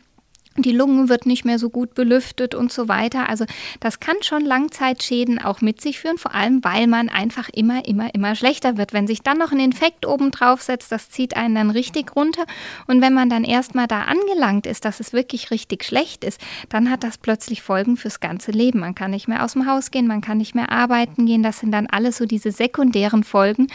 Die 0.56 0.72
Lunge 0.72 1.08
wird 1.08 1.26
nicht 1.26 1.44
mehr 1.44 1.58
so 1.58 1.70
gut 1.70 1.94
belüftet 1.94 2.54
und 2.54 2.72
so 2.72 2.88
weiter. 2.88 3.28
Also 3.28 3.44
das 3.80 4.00
kann 4.00 4.16
schon 4.22 4.44
Langzeitschäden 4.44 5.38
auch 5.38 5.60
mit 5.60 5.80
sich 5.80 5.98
führen, 5.98 6.18
vor 6.18 6.34
allem 6.34 6.62
weil 6.62 6.86
man 6.86 7.08
einfach 7.08 7.48
immer, 7.48 7.86
immer, 7.86 8.14
immer 8.14 8.34
schlechter 8.34 8.76
wird. 8.76 8.92
Wenn 8.92 9.06
sich 9.06 9.22
dann 9.22 9.38
noch 9.38 9.52
ein 9.52 9.60
Infekt 9.60 10.06
oben 10.06 10.30
drauf 10.30 10.62
setzt, 10.62 10.92
das 10.92 11.08
zieht 11.10 11.36
einen 11.36 11.54
dann 11.54 11.70
richtig 11.70 12.14
runter. 12.14 12.44
Und 12.86 13.00
wenn 13.00 13.14
man 13.14 13.30
dann 13.30 13.44
erstmal 13.44 13.86
da 13.86 14.02
angelangt 14.02 14.66
ist, 14.66 14.84
dass 14.84 15.00
es 15.00 15.12
wirklich 15.12 15.50
richtig 15.50 15.84
schlecht 15.84 16.24
ist, 16.24 16.40
dann 16.68 16.90
hat 16.90 17.02
das 17.02 17.18
plötzlich 17.18 17.62
Folgen 17.62 17.96
fürs 17.96 18.20
ganze 18.20 18.50
Leben. 18.50 18.80
Man 18.80 18.94
kann 18.94 19.10
nicht 19.12 19.28
mehr 19.28 19.44
aus 19.44 19.54
dem 19.54 19.66
Haus 19.66 19.90
gehen, 19.90 20.06
man 20.06 20.20
kann 20.20 20.38
nicht 20.38 20.54
mehr 20.54 20.70
arbeiten 20.70 21.26
gehen. 21.26 21.42
Das 21.42 21.60
sind 21.60 21.72
dann 21.72 21.86
alles 21.86 22.18
so 22.18 22.26
diese 22.26 22.52
sekundären 22.52 23.24
Folgen, 23.24 23.68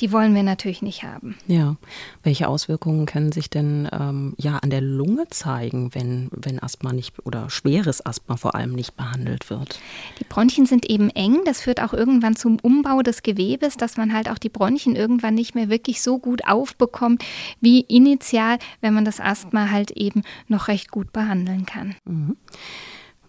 die 0.00 0.10
wollen 0.10 0.34
wir 0.34 0.42
natürlich 0.42 0.82
nicht 0.82 1.04
haben. 1.04 1.36
Ja, 1.46 1.76
welche 2.22 2.48
Auswirkungen 2.48 3.06
können 3.06 3.32
sich 3.32 3.50
denn 3.50 3.88
ähm, 3.92 4.34
ja 4.38 4.58
an 4.58 4.70
der 4.70 4.80
Lunge 4.80 5.28
zeigen, 5.30 5.94
wenn 5.94 6.23
wenn, 6.32 6.62
Asthma 6.62 6.92
nicht 6.92 7.14
oder 7.26 7.50
schweres 7.50 8.04
Asthma 8.04 8.36
vor 8.36 8.54
allem 8.54 8.72
nicht 8.72 8.96
behandelt 8.96 9.50
wird. 9.50 9.78
Die 10.20 10.24
Bronchien 10.24 10.66
sind 10.66 10.88
eben 10.88 11.10
eng. 11.10 11.40
Das 11.44 11.60
führt 11.60 11.80
auch 11.80 11.92
irgendwann 11.92 12.36
zum 12.36 12.58
Umbau 12.60 13.02
des 13.02 13.22
Gewebes, 13.22 13.76
dass 13.76 13.96
man 13.96 14.12
halt 14.12 14.30
auch 14.30 14.38
die 14.38 14.48
Bronchien 14.48 14.96
irgendwann 14.96 15.34
nicht 15.34 15.54
mehr 15.54 15.68
wirklich 15.68 16.02
so 16.02 16.18
gut 16.18 16.46
aufbekommt 16.46 17.24
wie 17.60 17.80
initial, 17.80 18.58
wenn 18.80 18.94
man 18.94 19.04
das 19.04 19.20
Asthma 19.20 19.70
halt 19.70 19.90
eben 19.92 20.22
noch 20.48 20.68
recht 20.68 20.90
gut 20.90 21.12
behandeln 21.12 21.66
kann. 21.66 21.94
Mhm. 22.04 22.36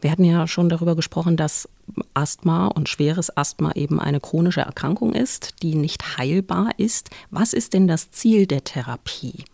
Wir 0.01 0.11
hatten 0.11 0.23
ja 0.23 0.47
schon 0.47 0.69
darüber 0.69 0.95
gesprochen, 0.95 1.35
dass 1.35 1.67
Asthma 2.13 2.67
und 2.67 2.89
schweres 2.89 3.35
Asthma 3.35 3.71
eben 3.71 3.99
eine 3.99 4.19
chronische 4.19 4.61
Erkrankung 4.61 5.13
ist, 5.13 5.63
die 5.63 5.73
nicht 5.73 6.17
heilbar 6.17 6.69
ist. 6.77 7.09
Was 7.31 7.53
ist 7.53 7.73
denn 7.73 7.87
das 7.87 8.11
Ziel 8.11 8.45
der 8.45 8.63
Therapie? 8.63 9.45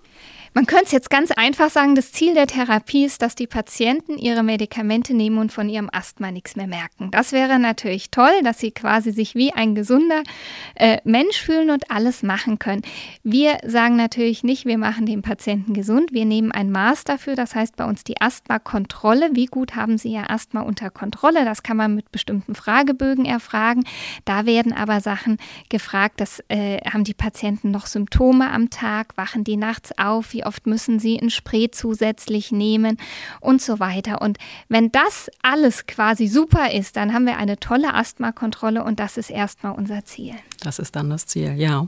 Man 0.54 0.66
könnte 0.66 0.88
es 0.88 0.92
jetzt 0.92 1.10
ganz 1.10 1.32
einfach 1.32 1.70
sagen, 1.70 1.96
das 1.96 2.12
Ziel 2.12 2.34
der 2.34 2.46
Therapie 2.46 3.06
ist, 3.06 3.22
dass 3.22 3.36
die 3.36 3.48
Patienten 3.48 4.18
ihre 4.18 4.44
Medikamente 4.44 5.14
nehmen 5.14 5.38
und 5.38 5.54
von 5.54 5.70
ihrem 5.70 5.90
Asthma 5.90 6.30
nichts 6.30 6.58
mehr 6.58 6.68
merken. 6.68 7.10
Das 7.10 7.32
wäre 7.32 7.58
natürlich 7.58 8.12
toll, 8.12 8.34
dass 8.44 8.60
sie 8.60 8.72
quasi 8.72 9.14
sich 9.14 9.34
wie 9.34 9.54
ein 9.54 9.76
gesunder 9.76 10.24
äh, 10.76 10.98
Mensch 11.06 11.38
fühlen 11.38 11.70
und 11.70 11.90
alles 11.90 12.22
machen 12.22 12.60
können. 12.60 12.82
Wir 13.24 13.60
sagen 13.66 13.96
natürlich 13.96 14.44
nicht, 14.44 14.66
wir 14.66 14.78
machen 14.78 15.06
den 15.06 15.22
Patienten 15.22 15.74
gesund. 15.74 16.12
Wir 16.12 16.26
nehmen 16.26 16.52
ein 16.52 16.70
Maß 16.70 17.06
dafür, 17.06 17.36
das 17.36 17.56
heißt 17.56 17.78
bei 17.78 17.86
uns 17.86 18.04
die 18.04 18.20
Asthma-Kontrolle. 18.20 19.30
Wie 19.32 19.46
gut 19.46 19.78
haben 19.78 19.98
Sie 19.98 20.12
Ihr 20.12 20.30
Asthma 20.30 20.62
unter 20.62 20.90
Kontrolle? 20.90 21.46
Das 21.46 21.64
kann 21.64 21.78
man 21.78 21.96
mit 21.96 22.12
bestimmten 22.12 22.56
Fragebögen 22.56 23.24
erfragen. 23.24 23.86
Da 24.26 24.46
werden 24.46 24.74
aber 24.74 25.00
Sachen 25.00 25.38
gefragt, 25.70 26.20
das 26.20 26.44
äh, 26.50 26.80
haben 26.92 27.06
die 27.06 27.14
Patienten 27.14 27.72
noch 27.72 27.86
Symptome 27.86 28.52
am 28.52 28.70
Tag, 28.70 29.16
wachen 29.16 29.46
die 29.46 29.56
nachts 29.56 29.98
auf, 29.98 30.34
wie 30.34 30.41
wie 30.42 30.46
oft 30.46 30.66
müssen 30.66 31.00
sie 31.00 31.20
ein 31.20 31.30
Spray 31.30 31.70
zusätzlich 31.72 32.52
nehmen 32.52 32.98
und 33.40 33.62
so 33.62 33.80
weiter. 33.80 34.22
Und 34.22 34.38
wenn 34.70 34.92
das 34.92 35.30
alles 35.42 35.86
quasi 35.86 36.28
super 36.28 36.72
ist, 36.74 36.96
dann 36.96 37.14
haben 37.14 37.26
wir 37.26 37.38
eine 37.38 37.60
tolle 37.60 37.94
Asthmakontrolle 37.94 38.84
und 38.84 39.00
das 39.00 39.18
ist 39.18 39.30
erstmal 39.30 39.74
unser 39.74 40.04
Ziel. 40.06 40.34
Das 40.64 40.80
ist 40.80 40.96
dann 40.96 41.10
das 41.10 41.26
Ziel, 41.26 41.54
ja. 41.58 41.88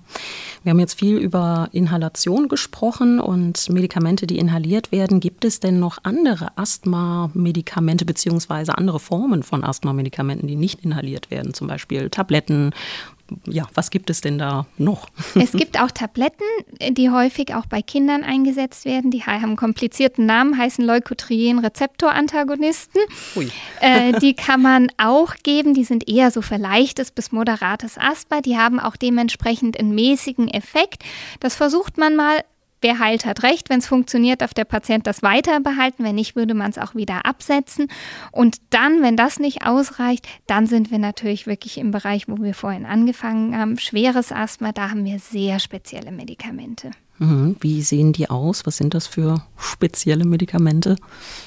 Wir 0.63 0.71
haben 0.71 0.79
jetzt 0.79 0.99
viel 0.99 1.17
über 1.17 1.69
Inhalation 1.71 2.47
gesprochen 2.47 3.19
und 3.19 3.69
Medikamente, 3.69 4.27
die 4.27 4.37
inhaliert 4.37 4.91
werden. 4.91 5.19
Gibt 5.19 5.45
es 5.45 5.59
denn 5.59 5.79
noch 5.79 5.99
andere 6.03 6.57
Asthma-Medikamente 6.57 8.05
beziehungsweise 8.05 8.77
andere 8.77 8.99
Formen 8.99 9.43
von 9.43 9.63
Asthma-Medikamenten, 9.63 10.47
die 10.47 10.55
nicht 10.55 10.83
inhaliert 10.83 11.31
werden? 11.31 11.53
Zum 11.53 11.67
Beispiel 11.67 12.09
Tabletten 12.09 12.71
ja, 13.45 13.67
was 13.73 13.89
gibt 13.89 14.09
es 14.09 14.19
denn 14.21 14.37
da 14.37 14.65
noch? 14.77 15.07
Es 15.35 15.51
gibt 15.53 15.79
auch 15.79 15.91
Tabletten, 15.91 16.43
die 16.91 17.09
häufig 17.09 17.55
auch 17.55 17.65
bei 17.65 17.81
Kindern 17.81 18.23
eingesetzt 18.23 18.85
werden. 18.85 19.11
Die 19.11 19.23
haben 19.23 19.43
einen 19.43 19.55
komplizierten 19.55 20.25
Namen, 20.25 20.57
heißen 20.57 20.85
Leukotrien-Rezeptorantagonisten. 20.85 23.01
Äh, 23.81 24.19
die 24.19 24.35
kann 24.35 24.61
man 24.61 24.89
auch 24.97 25.35
geben. 25.43 25.73
Die 25.73 25.83
sind 25.83 26.09
eher 26.09 26.31
so 26.31 26.41
für 26.41 26.57
leichtes 26.57 27.11
bis 27.11 27.31
moderates 27.31 27.97
Asthma. 27.97 28.41
Die 28.41 28.57
haben 28.57 28.79
auch 28.79 28.95
dementsprechend 28.95 29.79
einen 29.79 29.95
mäßigen 29.95 30.47
Effekt. 30.49 31.03
Das 31.39 31.55
versucht 31.55 31.97
man 31.97 32.15
mal 32.15 32.43
wer 32.83 32.99
heilt, 32.99 33.25
hat 33.25 33.43
recht. 33.43 33.69
Wenn 33.69 33.79
es 33.79 33.87
funktioniert, 33.87 34.41
darf 34.41 34.53
der 34.53 34.65
Patient 34.65 35.07
das 35.07 35.23
weiter 35.23 35.59
behalten. 35.59 36.03
Wenn 36.03 36.15
nicht, 36.15 36.35
würde 36.35 36.53
man 36.53 36.69
es 36.69 36.77
auch 36.77 36.95
wieder 36.95 37.25
absetzen. 37.25 37.87
Und 38.31 38.57
dann, 38.69 39.01
wenn 39.01 39.17
das 39.17 39.39
nicht 39.39 39.65
ausreicht, 39.65 40.27
dann 40.47 40.67
sind 40.67 40.91
wir 40.91 40.99
natürlich 40.99 41.47
wirklich 41.47 41.77
im 41.77 41.91
Bereich, 41.91 42.27
wo 42.27 42.41
wir 42.41 42.53
vorhin 42.53 42.85
angefangen 42.85 43.57
haben. 43.57 43.79
Schweres 43.79 44.31
Asthma, 44.31 44.71
da 44.71 44.89
haben 44.89 45.05
wir 45.05 45.19
sehr 45.19 45.59
spezielle 45.59 46.11
Medikamente. 46.11 46.91
Mhm. 47.19 47.55
Wie 47.59 47.81
sehen 47.81 48.11
die 48.11 48.29
aus? 48.29 48.65
Was 48.65 48.77
sind 48.77 48.93
das 48.93 49.07
für 49.07 49.43
spezielle 49.57 50.25
Medikamente? 50.25 50.95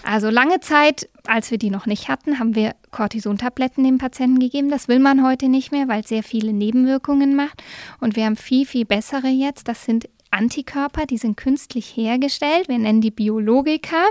Also 0.05 0.31
lange 0.31 0.61
Zeit, 0.61 1.09
als 1.26 1.50
wir 1.50 1.59
die 1.59 1.71
noch 1.71 1.87
nicht 1.87 2.09
hatten, 2.09 2.38
haben 2.38 2.55
wir 2.55 2.75
Cortisontabletten 2.93 3.85
dem 3.85 3.99
Patienten 3.99 4.38
gegeben. 4.38 4.71
Das 4.71 4.88
will 4.88 5.00
man 5.00 5.25
heute 5.25 5.49
nicht 5.49 5.73
mehr, 5.73 5.88
weil 5.88 6.00
es 6.00 6.09
sehr 6.09 6.23
viele 6.23 6.52
Nebenwirkungen 6.52 7.35
macht. 7.35 7.62
Und 8.00 8.16
wir 8.16 8.25
haben 8.25 8.37
viel, 8.37 8.64
viel 8.64 8.85
bessere 8.85 9.28
jetzt. 9.28 9.69
Das 9.69 9.85
sind 9.85 10.09
Antikörper, 10.37 11.07
die 11.07 11.16
sind 11.16 11.37
künstlich 11.37 11.97
hergestellt. 11.97 12.69
Wir 12.69 12.78
nennen 12.78 13.00
die 13.00 13.11
Biologika. 13.11 14.11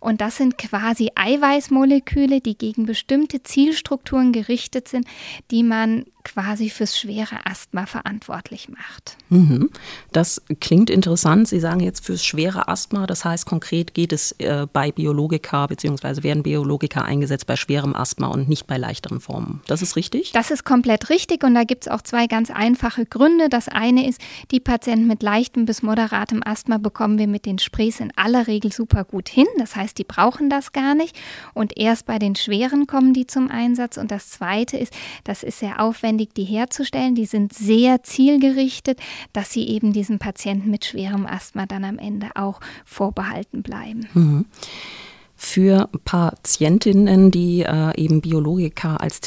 Und 0.00 0.20
das 0.20 0.36
sind 0.36 0.58
quasi 0.58 1.10
Eiweißmoleküle, 1.14 2.40
die 2.40 2.56
gegen 2.56 2.86
bestimmte 2.86 3.42
Zielstrukturen 3.42 4.32
gerichtet 4.32 4.88
sind, 4.88 5.06
die 5.50 5.62
man 5.62 6.04
quasi 6.26 6.70
fürs 6.70 6.98
schwere 6.98 7.46
Asthma 7.46 7.86
verantwortlich 7.86 8.68
macht. 8.68 9.16
Mhm. 9.28 9.70
Das 10.10 10.42
klingt 10.60 10.90
interessant. 10.90 11.46
Sie 11.46 11.60
sagen 11.60 11.78
jetzt 11.78 12.04
fürs 12.04 12.24
schwere 12.24 12.66
Asthma, 12.66 13.06
das 13.06 13.24
heißt 13.24 13.46
konkret 13.46 13.94
geht 13.94 14.12
es 14.12 14.32
äh, 14.38 14.66
bei 14.72 14.90
Biologika 14.90 15.68
bzw. 15.68 16.24
werden 16.24 16.42
Biologika 16.42 17.02
eingesetzt 17.02 17.46
bei 17.46 17.54
schwerem 17.54 17.94
Asthma 17.94 18.26
und 18.26 18.48
nicht 18.48 18.66
bei 18.66 18.76
leichteren 18.76 19.20
Formen. 19.20 19.62
Das 19.68 19.82
ist 19.82 19.94
richtig? 19.94 20.32
Das 20.32 20.50
ist 20.50 20.64
komplett 20.64 21.10
richtig 21.10 21.44
und 21.44 21.54
da 21.54 21.62
gibt 21.62 21.86
es 21.86 21.92
auch 21.92 22.02
zwei 22.02 22.26
ganz 22.26 22.50
einfache 22.50 23.06
Gründe. 23.06 23.48
Das 23.48 23.68
eine 23.68 24.08
ist, 24.08 24.20
die 24.50 24.58
Patienten 24.58 25.06
mit 25.06 25.22
leichtem 25.22 25.64
bis 25.64 25.82
moderatem 25.82 26.42
Asthma 26.44 26.78
bekommen 26.78 27.20
wir 27.20 27.28
mit 27.28 27.46
den 27.46 27.60
Sprays 27.60 28.00
in 28.00 28.12
aller 28.16 28.48
Regel 28.48 28.72
super 28.72 29.04
gut 29.04 29.28
hin. 29.28 29.46
Das 29.58 29.76
heißt, 29.76 29.85
die 29.94 30.04
brauchen 30.04 30.50
das 30.50 30.72
gar 30.72 30.94
nicht 30.94 31.16
und 31.54 31.76
erst 31.76 32.06
bei 32.06 32.18
den 32.18 32.36
schweren 32.36 32.86
kommen 32.86 33.14
die 33.14 33.26
zum 33.26 33.50
Einsatz. 33.50 33.96
Und 33.96 34.10
das 34.10 34.30
zweite 34.30 34.76
ist, 34.76 34.92
das 35.24 35.42
ist 35.42 35.58
sehr 35.58 35.80
aufwendig 35.80 36.34
die 36.34 36.44
herzustellen. 36.44 37.14
Die 37.14 37.26
sind 37.26 37.52
sehr 37.52 38.02
zielgerichtet, 38.02 39.00
dass 39.32 39.52
sie 39.52 39.68
eben 39.68 39.92
diesem 39.92 40.18
Patienten 40.18 40.70
mit 40.70 40.84
schwerem 40.84 41.26
Asthma 41.26 41.66
dann 41.66 41.84
am 41.84 41.98
Ende 41.98 42.28
auch 42.34 42.60
vorbehalten 42.84 43.62
bleiben. 43.62 44.08
Mhm 44.14 44.44
für 45.36 45.90
Patientinnen, 46.04 47.30
die 47.30 47.60
äh, 47.60 47.94
eben 47.96 48.22
Biologika 48.22 48.96
als 48.96 49.20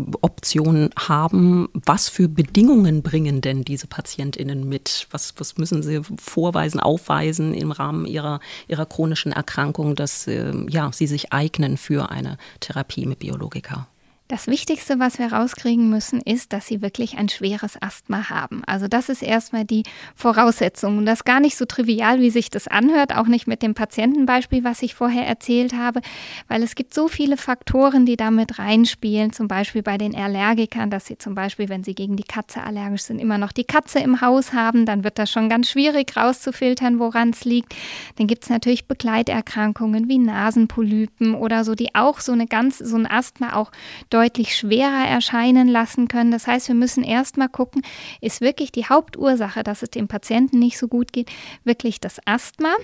Therapieoption 0.00 0.90
haben, 0.98 1.68
was 1.72 2.08
für 2.08 2.28
Bedingungen 2.28 3.02
bringen 3.02 3.40
denn 3.40 3.62
diese 3.62 3.86
PatientInnen 3.86 4.68
mit? 4.68 5.06
Was, 5.10 5.34
was 5.38 5.58
müssen 5.58 5.82
sie 5.82 6.00
vorweisen, 6.18 6.80
aufweisen 6.80 7.54
im 7.54 7.72
Rahmen 7.72 8.06
ihrer, 8.06 8.40
ihrer 8.68 8.86
chronischen 8.86 9.32
Erkrankung, 9.32 9.94
dass 9.94 10.26
äh, 10.26 10.52
ja, 10.68 10.90
sie 10.92 11.06
sich 11.06 11.32
eignen 11.32 11.76
für 11.76 12.10
eine 12.10 12.38
Therapie 12.60 13.06
mit 13.06 13.20
Biologika? 13.20 13.86
Das 14.30 14.46
Wichtigste, 14.46 15.00
was 15.00 15.18
wir 15.18 15.32
rauskriegen 15.32 15.90
müssen, 15.90 16.20
ist, 16.20 16.52
dass 16.52 16.68
sie 16.68 16.82
wirklich 16.82 17.18
ein 17.18 17.28
schweres 17.28 17.76
Asthma 17.82 18.30
haben. 18.30 18.62
Also 18.64 18.86
das 18.86 19.08
ist 19.08 19.24
erstmal 19.24 19.64
die 19.64 19.82
Voraussetzung. 20.14 20.98
Und 20.98 21.06
das 21.06 21.24
gar 21.24 21.40
nicht 21.40 21.56
so 21.56 21.64
trivial, 21.64 22.20
wie 22.20 22.30
sich 22.30 22.48
das 22.48 22.68
anhört, 22.68 23.12
auch 23.12 23.26
nicht 23.26 23.48
mit 23.48 23.60
dem 23.60 23.74
Patientenbeispiel, 23.74 24.62
was 24.62 24.82
ich 24.82 24.94
vorher 24.94 25.26
erzählt 25.26 25.74
habe, 25.74 26.00
weil 26.46 26.62
es 26.62 26.76
gibt 26.76 26.94
so 26.94 27.08
viele 27.08 27.36
Faktoren, 27.36 28.06
die 28.06 28.16
damit 28.16 28.60
reinspielen. 28.60 29.32
Zum 29.32 29.48
Beispiel 29.48 29.82
bei 29.82 29.98
den 29.98 30.14
Allergikern, 30.14 30.90
dass 30.90 31.06
sie 31.06 31.18
zum 31.18 31.34
Beispiel, 31.34 31.68
wenn 31.68 31.82
sie 31.82 31.96
gegen 31.96 32.14
die 32.14 32.22
Katze 32.22 32.62
allergisch 32.62 33.02
sind, 33.02 33.18
immer 33.18 33.36
noch 33.36 33.50
die 33.50 33.64
Katze 33.64 33.98
im 33.98 34.20
Haus 34.20 34.52
haben. 34.52 34.86
Dann 34.86 35.02
wird 35.02 35.18
das 35.18 35.32
schon 35.32 35.48
ganz 35.48 35.70
schwierig 35.70 36.16
rauszufiltern, 36.16 37.00
woran 37.00 37.30
es 37.30 37.44
liegt. 37.44 37.74
Dann 38.14 38.28
gibt 38.28 38.44
es 38.44 38.48
natürlich 38.48 38.86
Begleiterkrankungen 38.86 40.08
wie 40.08 40.18
Nasenpolypen 40.18 41.34
oder 41.34 41.64
so, 41.64 41.74
die 41.74 41.96
auch 41.96 42.20
so 42.20 42.30
eine 42.30 42.46
ganz, 42.46 42.78
so 42.78 42.94
ein 42.94 43.10
Asthma 43.10 43.56
auch 43.56 43.72
deutlich 44.08 44.19
deutlich 44.20 44.54
schwerer 44.54 45.08
erscheinen 45.08 45.66
lassen 45.66 46.06
können. 46.06 46.30
Das 46.30 46.46
heißt, 46.46 46.68
wir 46.68 46.74
müssen 46.74 47.02
erstmal 47.02 47.48
gucken, 47.48 47.80
ist 48.20 48.42
wirklich 48.42 48.70
die 48.70 48.84
Hauptursache, 48.84 49.62
dass 49.62 49.82
es 49.82 49.88
dem 49.88 50.08
Patienten 50.08 50.58
nicht 50.58 50.76
so 50.76 50.88
gut 50.88 51.14
geht, 51.14 51.30
wirklich 51.64 52.00
das 52.00 52.18
Asthma? 52.26 52.74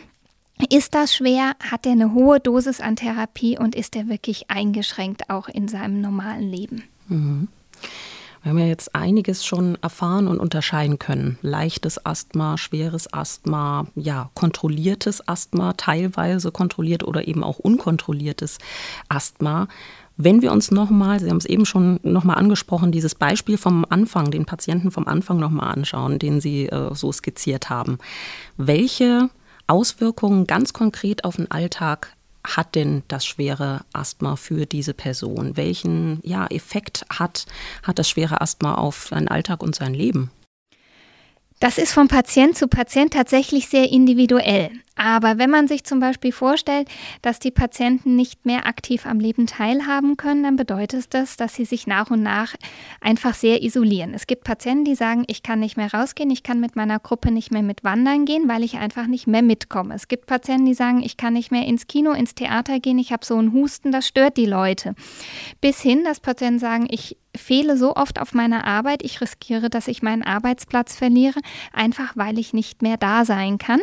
Ist 0.70 0.94
das 0.94 1.14
schwer? 1.14 1.52
Hat 1.60 1.84
er 1.84 1.92
eine 1.92 2.14
hohe 2.14 2.40
Dosis 2.40 2.80
an 2.80 2.96
Therapie 2.96 3.58
und 3.58 3.74
ist 3.74 3.94
er 3.96 4.08
wirklich 4.08 4.50
eingeschränkt 4.50 5.28
auch 5.28 5.48
in 5.48 5.68
seinem 5.68 6.00
normalen 6.00 6.50
Leben? 6.50 6.84
Mhm. 7.08 7.48
Wir 8.42 8.50
haben 8.50 8.58
ja 8.58 8.66
jetzt 8.66 8.94
einiges 8.94 9.44
schon 9.44 9.76
erfahren 9.82 10.28
und 10.28 10.38
unterscheiden 10.38 10.98
können. 10.98 11.36
Leichtes 11.42 12.06
Asthma, 12.06 12.56
schweres 12.56 13.12
Asthma, 13.12 13.88
ja, 13.94 14.30
kontrolliertes 14.32 15.28
Asthma, 15.28 15.74
teilweise 15.74 16.50
kontrolliert 16.50 17.04
oder 17.04 17.28
eben 17.28 17.44
auch 17.44 17.58
unkontrolliertes 17.58 18.56
Asthma. 19.10 19.68
Wenn 20.18 20.40
wir 20.40 20.50
uns 20.50 20.70
nochmal, 20.70 21.20
Sie 21.20 21.28
haben 21.28 21.36
es 21.36 21.44
eben 21.44 21.66
schon 21.66 22.00
nochmal 22.02 22.38
angesprochen, 22.38 22.90
dieses 22.90 23.14
Beispiel 23.14 23.58
vom 23.58 23.84
Anfang, 23.88 24.30
den 24.30 24.46
Patienten 24.46 24.90
vom 24.90 25.06
Anfang 25.06 25.38
nochmal 25.38 25.72
anschauen, 25.72 26.18
den 26.18 26.40
Sie 26.40 26.66
äh, 26.66 26.94
so 26.94 27.12
skizziert 27.12 27.68
haben. 27.68 27.98
Welche 28.56 29.28
Auswirkungen 29.66 30.46
ganz 30.46 30.72
konkret 30.72 31.24
auf 31.24 31.36
den 31.36 31.50
Alltag 31.50 32.16
hat 32.44 32.74
denn 32.76 33.02
das 33.08 33.26
schwere 33.26 33.80
Asthma 33.92 34.36
für 34.36 34.64
diese 34.64 34.94
Person? 34.94 35.56
Welchen 35.56 36.20
ja, 36.22 36.46
Effekt 36.46 37.04
hat, 37.10 37.46
hat 37.82 37.98
das 37.98 38.08
schwere 38.08 38.40
Asthma 38.40 38.74
auf 38.76 39.08
seinen 39.08 39.28
Alltag 39.28 39.62
und 39.62 39.74
sein 39.74 39.92
Leben? 39.92 40.30
Das 41.58 41.78
ist 41.78 41.92
von 41.92 42.08
Patient 42.08 42.56
zu 42.56 42.68
Patient 42.68 43.14
tatsächlich 43.14 43.68
sehr 43.68 43.90
individuell. 43.90 44.70
Aber 44.94 45.36
wenn 45.36 45.50
man 45.50 45.68
sich 45.68 45.84
zum 45.84 46.00
Beispiel 46.00 46.32
vorstellt, 46.32 46.88
dass 47.20 47.38
die 47.38 47.50
Patienten 47.50 48.16
nicht 48.16 48.46
mehr 48.46 48.66
aktiv 48.66 49.04
am 49.04 49.20
Leben 49.20 49.46
teilhaben 49.46 50.16
können, 50.16 50.42
dann 50.42 50.56
bedeutet 50.56 51.12
das, 51.12 51.36
dass 51.36 51.54
sie 51.54 51.66
sich 51.66 51.86
nach 51.86 52.10
und 52.10 52.22
nach 52.22 52.54
einfach 53.02 53.34
sehr 53.34 53.62
isolieren. 53.62 54.14
Es 54.14 54.26
gibt 54.26 54.44
Patienten, 54.44 54.84
die 54.84 54.94
sagen, 54.94 55.24
ich 55.28 55.42
kann 55.42 55.60
nicht 55.60 55.76
mehr 55.76 55.92
rausgehen, 55.92 56.30
ich 56.30 56.42
kann 56.42 56.60
mit 56.60 56.76
meiner 56.76 56.98
Gruppe 56.98 57.30
nicht 57.30 57.52
mehr 57.52 57.62
mit 57.62 57.84
wandern 57.84 58.24
gehen, 58.24 58.48
weil 58.48 58.64
ich 58.64 58.78
einfach 58.78 59.06
nicht 59.06 59.26
mehr 59.26 59.42
mitkomme. 59.42 59.94
Es 59.94 60.08
gibt 60.08 60.26
Patienten, 60.26 60.64
die 60.64 60.74
sagen, 60.74 61.02
ich 61.02 61.18
kann 61.18 61.34
nicht 61.34 61.50
mehr 61.50 61.66
ins 61.66 61.86
Kino, 61.86 62.12
ins 62.12 62.34
Theater 62.34 62.80
gehen, 62.80 62.98
ich 62.98 63.12
habe 63.12 63.24
so 63.24 63.36
einen 63.36 63.52
Husten, 63.52 63.92
das 63.92 64.08
stört 64.08 64.38
die 64.38 64.46
Leute. 64.46 64.94
Bis 65.60 65.80
hin, 65.80 66.04
dass 66.04 66.20
Patienten 66.20 66.58
sagen, 66.58 66.86
ich 66.90 67.18
fehle 67.36 67.76
so 67.76 67.94
oft 67.94 68.20
auf 68.20 68.34
meiner 68.34 68.64
Arbeit, 68.64 69.02
ich 69.02 69.20
riskiere, 69.20 69.70
dass 69.70 69.88
ich 69.88 70.02
meinen 70.02 70.22
Arbeitsplatz 70.22 70.94
verliere, 70.96 71.40
einfach 71.72 72.16
weil 72.16 72.38
ich 72.38 72.52
nicht 72.52 72.82
mehr 72.82 72.96
da 72.96 73.24
sein 73.24 73.58
kann. 73.58 73.80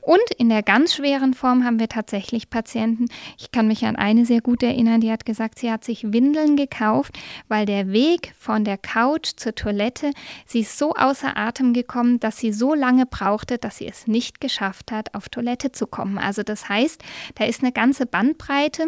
Und 0.00 0.22
in 0.38 0.48
der 0.48 0.62
ganz 0.62 0.94
schweren 0.94 1.34
Form 1.34 1.64
haben 1.64 1.78
wir 1.78 1.88
tatsächlich 1.88 2.50
Patienten. 2.50 3.06
Ich 3.38 3.52
kann 3.52 3.68
mich 3.68 3.84
an 3.84 3.96
eine 3.96 4.26
sehr 4.26 4.40
gut 4.40 4.62
erinnern, 4.62 5.00
die 5.00 5.10
hat 5.10 5.24
gesagt, 5.24 5.58
sie 5.58 5.70
hat 5.70 5.84
sich 5.84 6.12
Windeln 6.12 6.56
gekauft, 6.56 7.18
weil 7.48 7.66
der 7.66 7.92
Weg 7.92 8.32
von 8.38 8.64
der 8.64 8.78
Couch 8.78 9.32
zur 9.36 9.54
Toilette, 9.54 10.10
sie 10.46 10.60
ist 10.60 10.78
so 10.78 10.94
außer 10.94 11.36
Atem 11.36 11.72
gekommen, 11.72 12.20
dass 12.20 12.38
sie 12.38 12.52
so 12.52 12.74
lange 12.74 13.06
brauchte, 13.06 13.58
dass 13.58 13.78
sie 13.78 13.86
es 13.86 14.06
nicht 14.06 14.40
geschafft 14.40 14.92
hat, 14.92 15.14
auf 15.14 15.28
Toilette 15.28 15.72
zu 15.72 15.86
kommen. 15.86 16.18
Also 16.18 16.42
das 16.42 16.68
heißt, 16.68 17.02
da 17.34 17.44
ist 17.44 17.62
eine 17.62 17.72
ganze 17.72 18.06
Bandbreite 18.06 18.86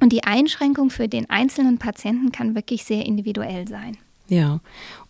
und 0.00 0.12
die 0.12 0.24
Einschränkung 0.24 0.90
für 0.90 1.08
den 1.08 1.28
einzelnen 1.30 1.78
Patienten 1.78 2.32
kann 2.32 2.54
wirklich 2.54 2.84
sehr 2.84 3.06
individuell 3.06 3.68
sein. 3.68 3.96
Ja, 4.28 4.60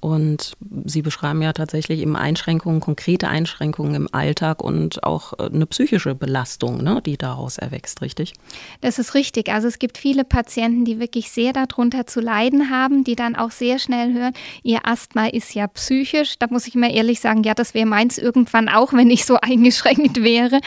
und 0.00 0.56
Sie 0.86 1.02
beschreiben 1.02 1.42
ja 1.42 1.52
tatsächlich 1.52 2.00
eben 2.00 2.16
Einschränkungen, 2.16 2.80
konkrete 2.80 3.28
Einschränkungen 3.28 3.94
im 3.94 4.08
Alltag 4.12 4.62
und 4.62 5.04
auch 5.04 5.34
äh, 5.38 5.44
eine 5.44 5.66
psychische 5.66 6.14
Belastung, 6.14 6.82
ne, 6.82 7.02
die 7.04 7.18
daraus 7.18 7.58
erwächst, 7.58 8.00
richtig? 8.00 8.32
Das 8.80 8.98
ist 8.98 9.14
richtig. 9.14 9.50
Also 9.50 9.68
es 9.68 9.78
gibt 9.78 9.98
viele 9.98 10.24
Patienten, 10.24 10.86
die 10.86 10.98
wirklich 10.98 11.30
sehr 11.30 11.52
darunter 11.52 12.06
zu 12.06 12.20
leiden 12.20 12.70
haben, 12.70 13.04
die 13.04 13.14
dann 13.14 13.36
auch 13.36 13.50
sehr 13.50 13.78
schnell 13.78 14.14
hören, 14.14 14.32
ihr 14.62 14.86
Asthma 14.86 15.26
ist 15.26 15.54
ja 15.54 15.66
psychisch. 15.68 16.38
Da 16.38 16.46
muss 16.48 16.66
ich 16.66 16.74
mal 16.74 16.90
ehrlich 16.90 17.20
sagen, 17.20 17.42
ja, 17.42 17.52
das 17.52 17.74
wäre 17.74 17.86
meins 17.86 18.16
irgendwann 18.16 18.70
auch, 18.70 18.94
wenn 18.94 19.10
ich 19.10 19.26
so 19.26 19.36
eingeschränkt 19.42 20.22
wäre. 20.22 20.60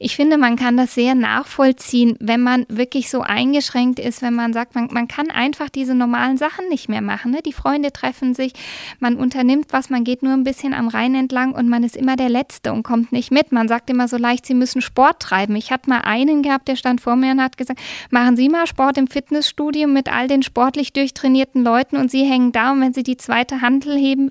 Ich 0.00 0.16
finde, 0.16 0.36
man 0.36 0.56
kann 0.56 0.76
das 0.76 0.94
sehr 0.94 1.14
nachvollziehen, 1.14 2.16
wenn 2.18 2.40
man 2.40 2.66
wirklich 2.68 3.08
so 3.08 3.20
eingeschränkt 3.20 4.00
ist, 4.00 4.20
wenn 4.20 4.34
man 4.34 4.52
sagt, 4.52 4.74
man, 4.74 4.88
man 4.90 5.06
kann 5.06 5.30
einfach 5.30 5.68
diese 5.68 5.94
normalen 5.94 6.38
Sachen 6.38 6.68
nicht 6.68 6.88
mehr 6.88 7.02
machen. 7.02 7.30
Ne? 7.30 7.40
Die 7.44 7.52
Freunde 7.52 7.92
treffen 7.92 8.34
sich, 8.34 8.52
man 8.98 9.16
unternimmt 9.16 9.68
was, 9.70 9.90
man 9.90 10.04
geht 10.04 10.22
nur 10.22 10.32
ein 10.32 10.44
bisschen 10.44 10.74
am 10.74 10.88
Rhein 10.88 11.14
entlang 11.14 11.52
und 11.52 11.68
man 11.68 11.82
ist 11.82 11.96
immer 11.96 12.16
der 12.16 12.28
Letzte 12.28 12.72
und 12.72 12.82
kommt 12.82 13.12
nicht 13.12 13.30
mit. 13.30 13.52
Man 13.52 13.68
sagt 13.68 13.90
immer 13.90 14.08
so 14.08 14.16
leicht, 14.16 14.46
sie 14.46 14.54
müssen 14.54 14.80
Sport 14.80 15.20
treiben. 15.20 15.56
Ich 15.56 15.70
hatte 15.70 15.90
mal 15.90 16.00
einen 16.00 16.42
gehabt, 16.42 16.68
der 16.68 16.76
stand 16.76 17.00
vor 17.00 17.16
mir 17.16 17.32
und 17.32 17.42
hat 17.42 17.56
gesagt, 17.56 17.80
machen 18.10 18.36
Sie 18.36 18.48
mal 18.48 18.66
Sport 18.66 18.98
im 18.98 19.06
Fitnessstudio 19.06 19.88
mit 19.88 20.10
all 20.10 20.28
den 20.28 20.42
sportlich 20.42 20.92
durchtrainierten 20.92 21.62
Leuten 21.62 21.96
und 21.96 22.10
Sie 22.10 22.24
hängen 22.24 22.52
da 22.52 22.72
und 22.72 22.80
wenn 22.80 22.92
Sie 22.92 23.02
die 23.02 23.16
zweite 23.16 23.60
Handel 23.60 23.96
heben, 23.96 24.30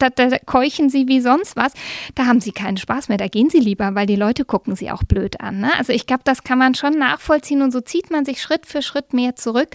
da, 0.00 0.08
da, 0.08 0.38
keuchen 0.38 0.88
sie 0.88 1.08
wie 1.08 1.20
sonst 1.20 1.56
was, 1.56 1.72
da 2.14 2.26
haben 2.26 2.40
sie 2.40 2.52
keinen 2.52 2.76
Spaß 2.76 3.08
mehr, 3.08 3.18
da 3.18 3.28
gehen 3.28 3.50
sie 3.50 3.60
lieber, 3.60 3.94
weil 3.94 4.06
die 4.06 4.16
Leute 4.16 4.44
gucken 4.44 4.74
sie 4.74 4.90
auch 4.90 5.04
blöd 5.04 5.40
an. 5.40 5.60
Ne? 5.60 5.70
Also 5.78 5.92
ich 5.92 6.06
glaube, 6.06 6.22
das 6.24 6.42
kann 6.42 6.58
man 6.58 6.74
schon 6.74 6.98
nachvollziehen 6.98 7.62
und 7.62 7.70
so 7.70 7.80
zieht 7.80 8.10
man 8.10 8.24
sich 8.24 8.42
Schritt 8.42 8.66
für 8.66 8.82
Schritt 8.82 9.12
mehr 9.12 9.36
zurück. 9.36 9.68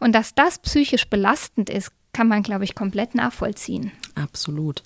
Und 0.00 0.14
dass 0.14 0.34
das 0.34 0.58
psychisch 0.60 1.08
belastend 1.08 1.68
ist, 1.68 1.90
kann 2.12 2.28
man, 2.28 2.42
glaube 2.42 2.64
ich, 2.64 2.74
komplett 2.74 3.14
nachvollziehen. 3.14 3.92
Absolut. 4.14 4.82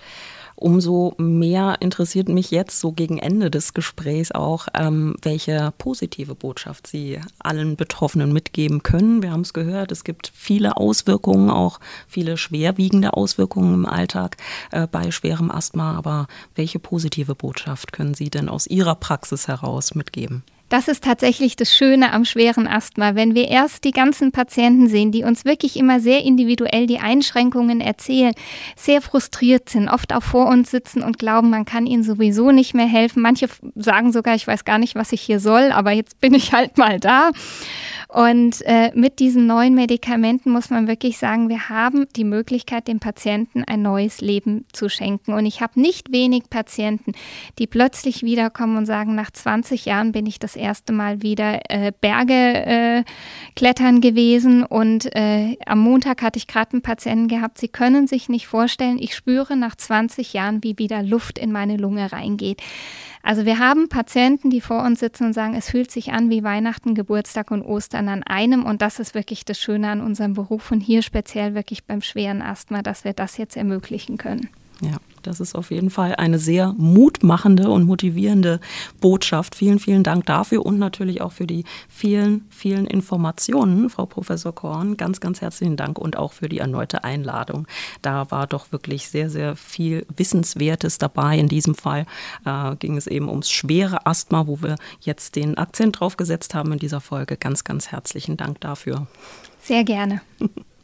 Umso 0.58 1.14
mehr 1.18 1.76
interessiert 1.80 2.30
mich 2.30 2.50
jetzt 2.50 2.80
so 2.80 2.92
gegen 2.92 3.18
Ende 3.18 3.50
des 3.50 3.74
Gesprächs 3.74 4.32
auch, 4.32 4.68
ähm, 4.72 5.14
welche 5.20 5.72
positive 5.76 6.34
Botschaft 6.34 6.86
Sie 6.86 7.20
allen 7.38 7.76
Betroffenen 7.76 8.32
mitgeben 8.32 8.82
können. 8.82 9.22
Wir 9.22 9.32
haben 9.32 9.42
es 9.42 9.52
gehört, 9.52 9.92
es 9.92 10.02
gibt 10.02 10.32
viele 10.34 10.78
Auswirkungen, 10.78 11.50
auch 11.50 11.78
viele 12.08 12.38
schwerwiegende 12.38 13.12
Auswirkungen 13.12 13.74
im 13.74 13.86
Alltag 13.86 14.38
äh, 14.70 14.86
bei 14.86 15.10
schwerem 15.10 15.50
Asthma. 15.50 15.94
Aber 15.94 16.26
welche 16.54 16.78
positive 16.78 17.34
Botschaft 17.34 17.92
können 17.92 18.14
Sie 18.14 18.30
denn 18.30 18.48
aus 18.48 18.66
Ihrer 18.66 18.94
Praxis 18.94 19.48
heraus 19.48 19.94
mitgeben? 19.94 20.42
Das 20.68 20.88
ist 20.88 21.04
tatsächlich 21.04 21.54
das 21.54 21.72
Schöne 21.72 22.12
am 22.12 22.24
schweren 22.24 22.66
Asthma, 22.66 23.14
wenn 23.14 23.36
wir 23.36 23.48
erst 23.48 23.84
die 23.84 23.92
ganzen 23.92 24.32
Patienten 24.32 24.88
sehen, 24.88 25.12
die 25.12 25.22
uns 25.22 25.44
wirklich 25.44 25.76
immer 25.76 26.00
sehr 26.00 26.24
individuell 26.24 26.88
die 26.88 26.98
Einschränkungen 26.98 27.80
erzählen, 27.80 28.34
sehr 28.74 29.00
frustriert 29.00 29.68
sind, 29.68 29.88
oft 29.88 30.12
auch 30.12 30.24
vor 30.24 30.46
uns 30.46 30.72
sitzen 30.72 31.02
und 31.02 31.18
glauben, 31.20 31.50
man 31.50 31.66
kann 31.66 31.86
ihnen 31.86 32.02
sowieso 32.02 32.50
nicht 32.50 32.74
mehr 32.74 32.86
helfen. 32.86 33.22
Manche 33.22 33.48
sagen 33.76 34.12
sogar, 34.12 34.34
ich 34.34 34.46
weiß 34.46 34.64
gar 34.64 34.78
nicht, 34.78 34.96
was 34.96 35.12
ich 35.12 35.20
hier 35.20 35.38
soll, 35.38 35.70
aber 35.70 35.92
jetzt 35.92 36.20
bin 36.20 36.34
ich 36.34 36.52
halt 36.52 36.78
mal 36.78 36.98
da. 36.98 37.30
Und 38.08 38.62
äh, 38.62 38.92
mit 38.94 39.18
diesen 39.18 39.46
neuen 39.46 39.74
Medikamenten 39.74 40.50
muss 40.50 40.70
man 40.70 40.86
wirklich 40.86 41.18
sagen, 41.18 41.48
wir 41.48 41.68
haben 41.68 42.06
die 42.14 42.24
Möglichkeit, 42.24 42.88
dem 42.88 43.00
Patienten 43.00 43.64
ein 43.64 43.82
neues 43.82 44.20
Leben 44.20 44.64
zu 44.72 44.88
schenken. 44.88 45.32
Und 45.32 45.44
ich 45.44 45.60
habe 45.60 45.80
nicht 45.80 46.12
wenig 46.12 46.44
Patienten, 46.48 47.12
die 47.58 47.66
plötzlich 47.66 48.22
wiederkommen 48.22 48.76
und 48.76 48.86
sagen, 48.86 49.14
nach 49.14 49.30
20 49.30 49.86
Jahren 49.86 50.12
bin 50.12 50.26
ich 50.26 50.38
erste 50.56 50.92
Mal 50.92 51.22
wieder 51.22 51.60
äh, 51.70 51.92
Berge 52.00 52.34
äh, 52.34 53.04
klettern 53.54 54.00
gewesen. 54.00 54.64
Und 54.64 55.14
äh, 55.14 55.56
am 55.66 55.78
Montag 55.78 56.22
hatte 56.22 56.38
ich 56.38 56.46
gerade 56.46 56.72
einen 56.72 56.82
Patienten 56.82 57.28
gehabt, 57.28 57.58
Sie 57.58 57.68
können 57.68 58.06
sich 58.06 58.28
nicht 58.28 58.46
vorstellen, 58.46 58.98
ich 58.98 59.14
spüre 59.14 59.56
nach 59.56 59.76
20 59.76 60.32
Jahren, 60.32 60.62
wie 60.62 60.78
wieder 60.78 61.02
Luft 61.02 61.38
in 61.38 61.52
meine 61.52 61.76
Lunge 61.76 62.12
reingeht. 62.12 62.62
Also 63.22 63.44
wir 63.44 63.58
haben 63.58 63.88
Patienten, 63.88 64.50
die 64.50 64.60
vor 64.60 64.84
uns 64.84 65.00
sitzen 65.00 65.24
und 65.24 65.32
sagen, 65.32 65.54
es 65.56 65.68
fühlt 65.68 65.90
sich 65.90 66.12
an 66.12 66.30
wie 66.30 66.44
Weihnachten, 66.44 66.94
Geburtstag 66.94 67.50
und 67.50 67.62
Ostern 67.62 68.08
an 68.08 68.22
einem. 68.22 68.64
Und 68.64 68.82
das 68.82 69.00
ist 69.00 69.16
wirklich 69.16 69.44
das 69.44 69.58
Schöne 69.58 69.88
an 69.88 70.00
unserem 70.00 70.34
Beruf 70.34 70.70
und 70.70 70.80
hier 70.80 71.02
speziell 71.02 71.54
wirklich 71.54 71.84
beim 71.84 72.02
schweren 72.02 72.40
Asthma, 72.40 72.82
dass 72.82 73.02
wir 73.02 73.14
das 73.14 73.36
jetzt 73.36 73.56
ermöglichen 73.56 74.16
können. 74.16 74.48
Ja, 74.80 74.98
das 75.26 75.40
ist 75.40 75.54
auf 75.54 75.70
jeden 75.70 75.90
Fall 75.90 76.14
eine 76.16 76.38
sehr 76.38 76.74
mutmachende 76.76 77.68
und 77.68 77.84
motivierende 77.84 78.60
Botschaft. 79.00 79.54
Vielen, 79.54 79.78
vielen 79.78 80.02
Dank 80.02 80.26
dafür 80.26 80.64
und 80.64 80.78
natürlich 80.78 81.20
auch 81.20 81.32
für 81.32 81.46
die 81.46 81.64
vielen, 81.88 82.46
vielen 82.48 82.86
Informationen, 82.86 83.90
Frau 83.90 84.06
Professor 84.06 84.54
Korn. 84.54 84.96
Ganz, 84.96 85.20
ganz 85.20 85.40
herzlichen 85.40 85.76
Dank 85.76 85.98
und 85.98 86.16
auch 86.16 86.32
für 86.32 86.48
die 86.48 86.58
erneute 86.58 87.04
Einladung. 87.04 87.66
Da 88.02 88.30
war 88.30 88.46
doch 88.46 88.72
wirklich 88.72 89.08
sehr, 89.08 89.30
sehr 89.30 89.56
viel 89.56 90.06
Wissenswertes 90.16 90.98
dabei. 90.98 91.38
In 91.38 91.48
diesem 91.48 91.74
Fall 91.74 92.06
äh, 92.44 92.76
ging 92.76 92.96
es 92.96 93.06
eben 93.06 93.28
ums 93.28 93.50
schwere 93.50 94.06
Asthma, 94.06 94.46
wo 94.46 94.62
wir 94.62 94.76
jetzt 95.00 95.36
den 95.36 95.58
Akzent 95.58 96.00
drauf 96.00 96.16
gesetzt 96.16 96.54
haben 96.54 96.72
in 96.72 96.78
dieser 96.78 97.00
Folge. 97.00 97.36
Ganz, 97.36 97.64
ganz 97.64 97.90
herzlichen 97.90 98.36
Dank 98.36 98.60
dafür. 98.60 99.06
Sehr 99.60 99.84
gerne. 99.84 100.20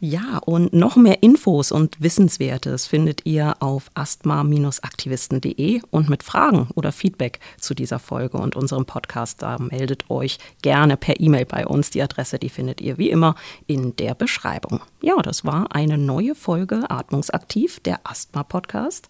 Ja, 0.00 0.38
und 0.38 0.72
noch 0.72 0.96
mehr 0.96 1.22
Infos 1.22 1.72
und 1.72 2.00
Wissenswertes 2.00 2.86
findet 2.86 3.24
ihr 3.26 3.56
auf 3.60 3.90
asthma-aktivisten.de 3.94 5.80
und 5.90 6.08
mit 6.08 6.22
Fragen 6.22 6.68
oder 6.74 6.92
Feedback 6.92 7.40
zu 7.58 7.74
dieser 7.74 7.98
Folge 7.98 8.38
und 8.38 8.56
unserem 8.56 8.86
Podcast, 8.86 9.42
da 9.42 9.58
meldet 9.58 10.10
euch 10.10 10.38
gerne 10.62 10.96
per 10.96 11.20
E-Mail 11.20 11.46
bei 11.46 11.66
uns. 11.66 11.90
Die 11.90 12.02
Adresse, 12.02 12.38
die 12.38 12.48
findet 12.48 12.80
ihr 12.80 12.98
wie 12.98 13.10
immer 13.10 13.34
in 13.66 13.96
der 13.96 14.14
Beschreibung. 14.14 14.80
Ja, 15.00 15.20
das 15.22 15.44
war 15.44 15.74
eine 15.74 15.98
neue 15.98 16.34
Folge 16.34 16.90
Atmungsaktiv, 16.90 17.80
der 17.80 18.00
Asthma-Podcast. 18.04 19.08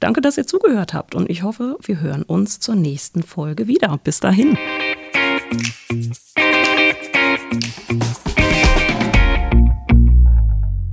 Danke, 0.00 0.20
dass 0.20 0.36
ihr 0.36 0.46
zugehört 0.46 0.92
habt 0.92 1.14
und 1.14 1.30
ich 1.30 1.42
hoffe, 1.42 1.78
wir 1.82 2.00
hören 2.00 2.24
uns 2.24 2.60
zur 2.60 2.74
nächsten 2.74 3.22
Folge 3.22 3.68
wieder. 3.68 3.98
Bis 4.02 4.20
dahin. 4.20 4.58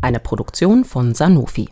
Eine 0.01 0.19
Produktion 0.19 0.83
von 0.83 1.13
Sanofi. 1.13 1.69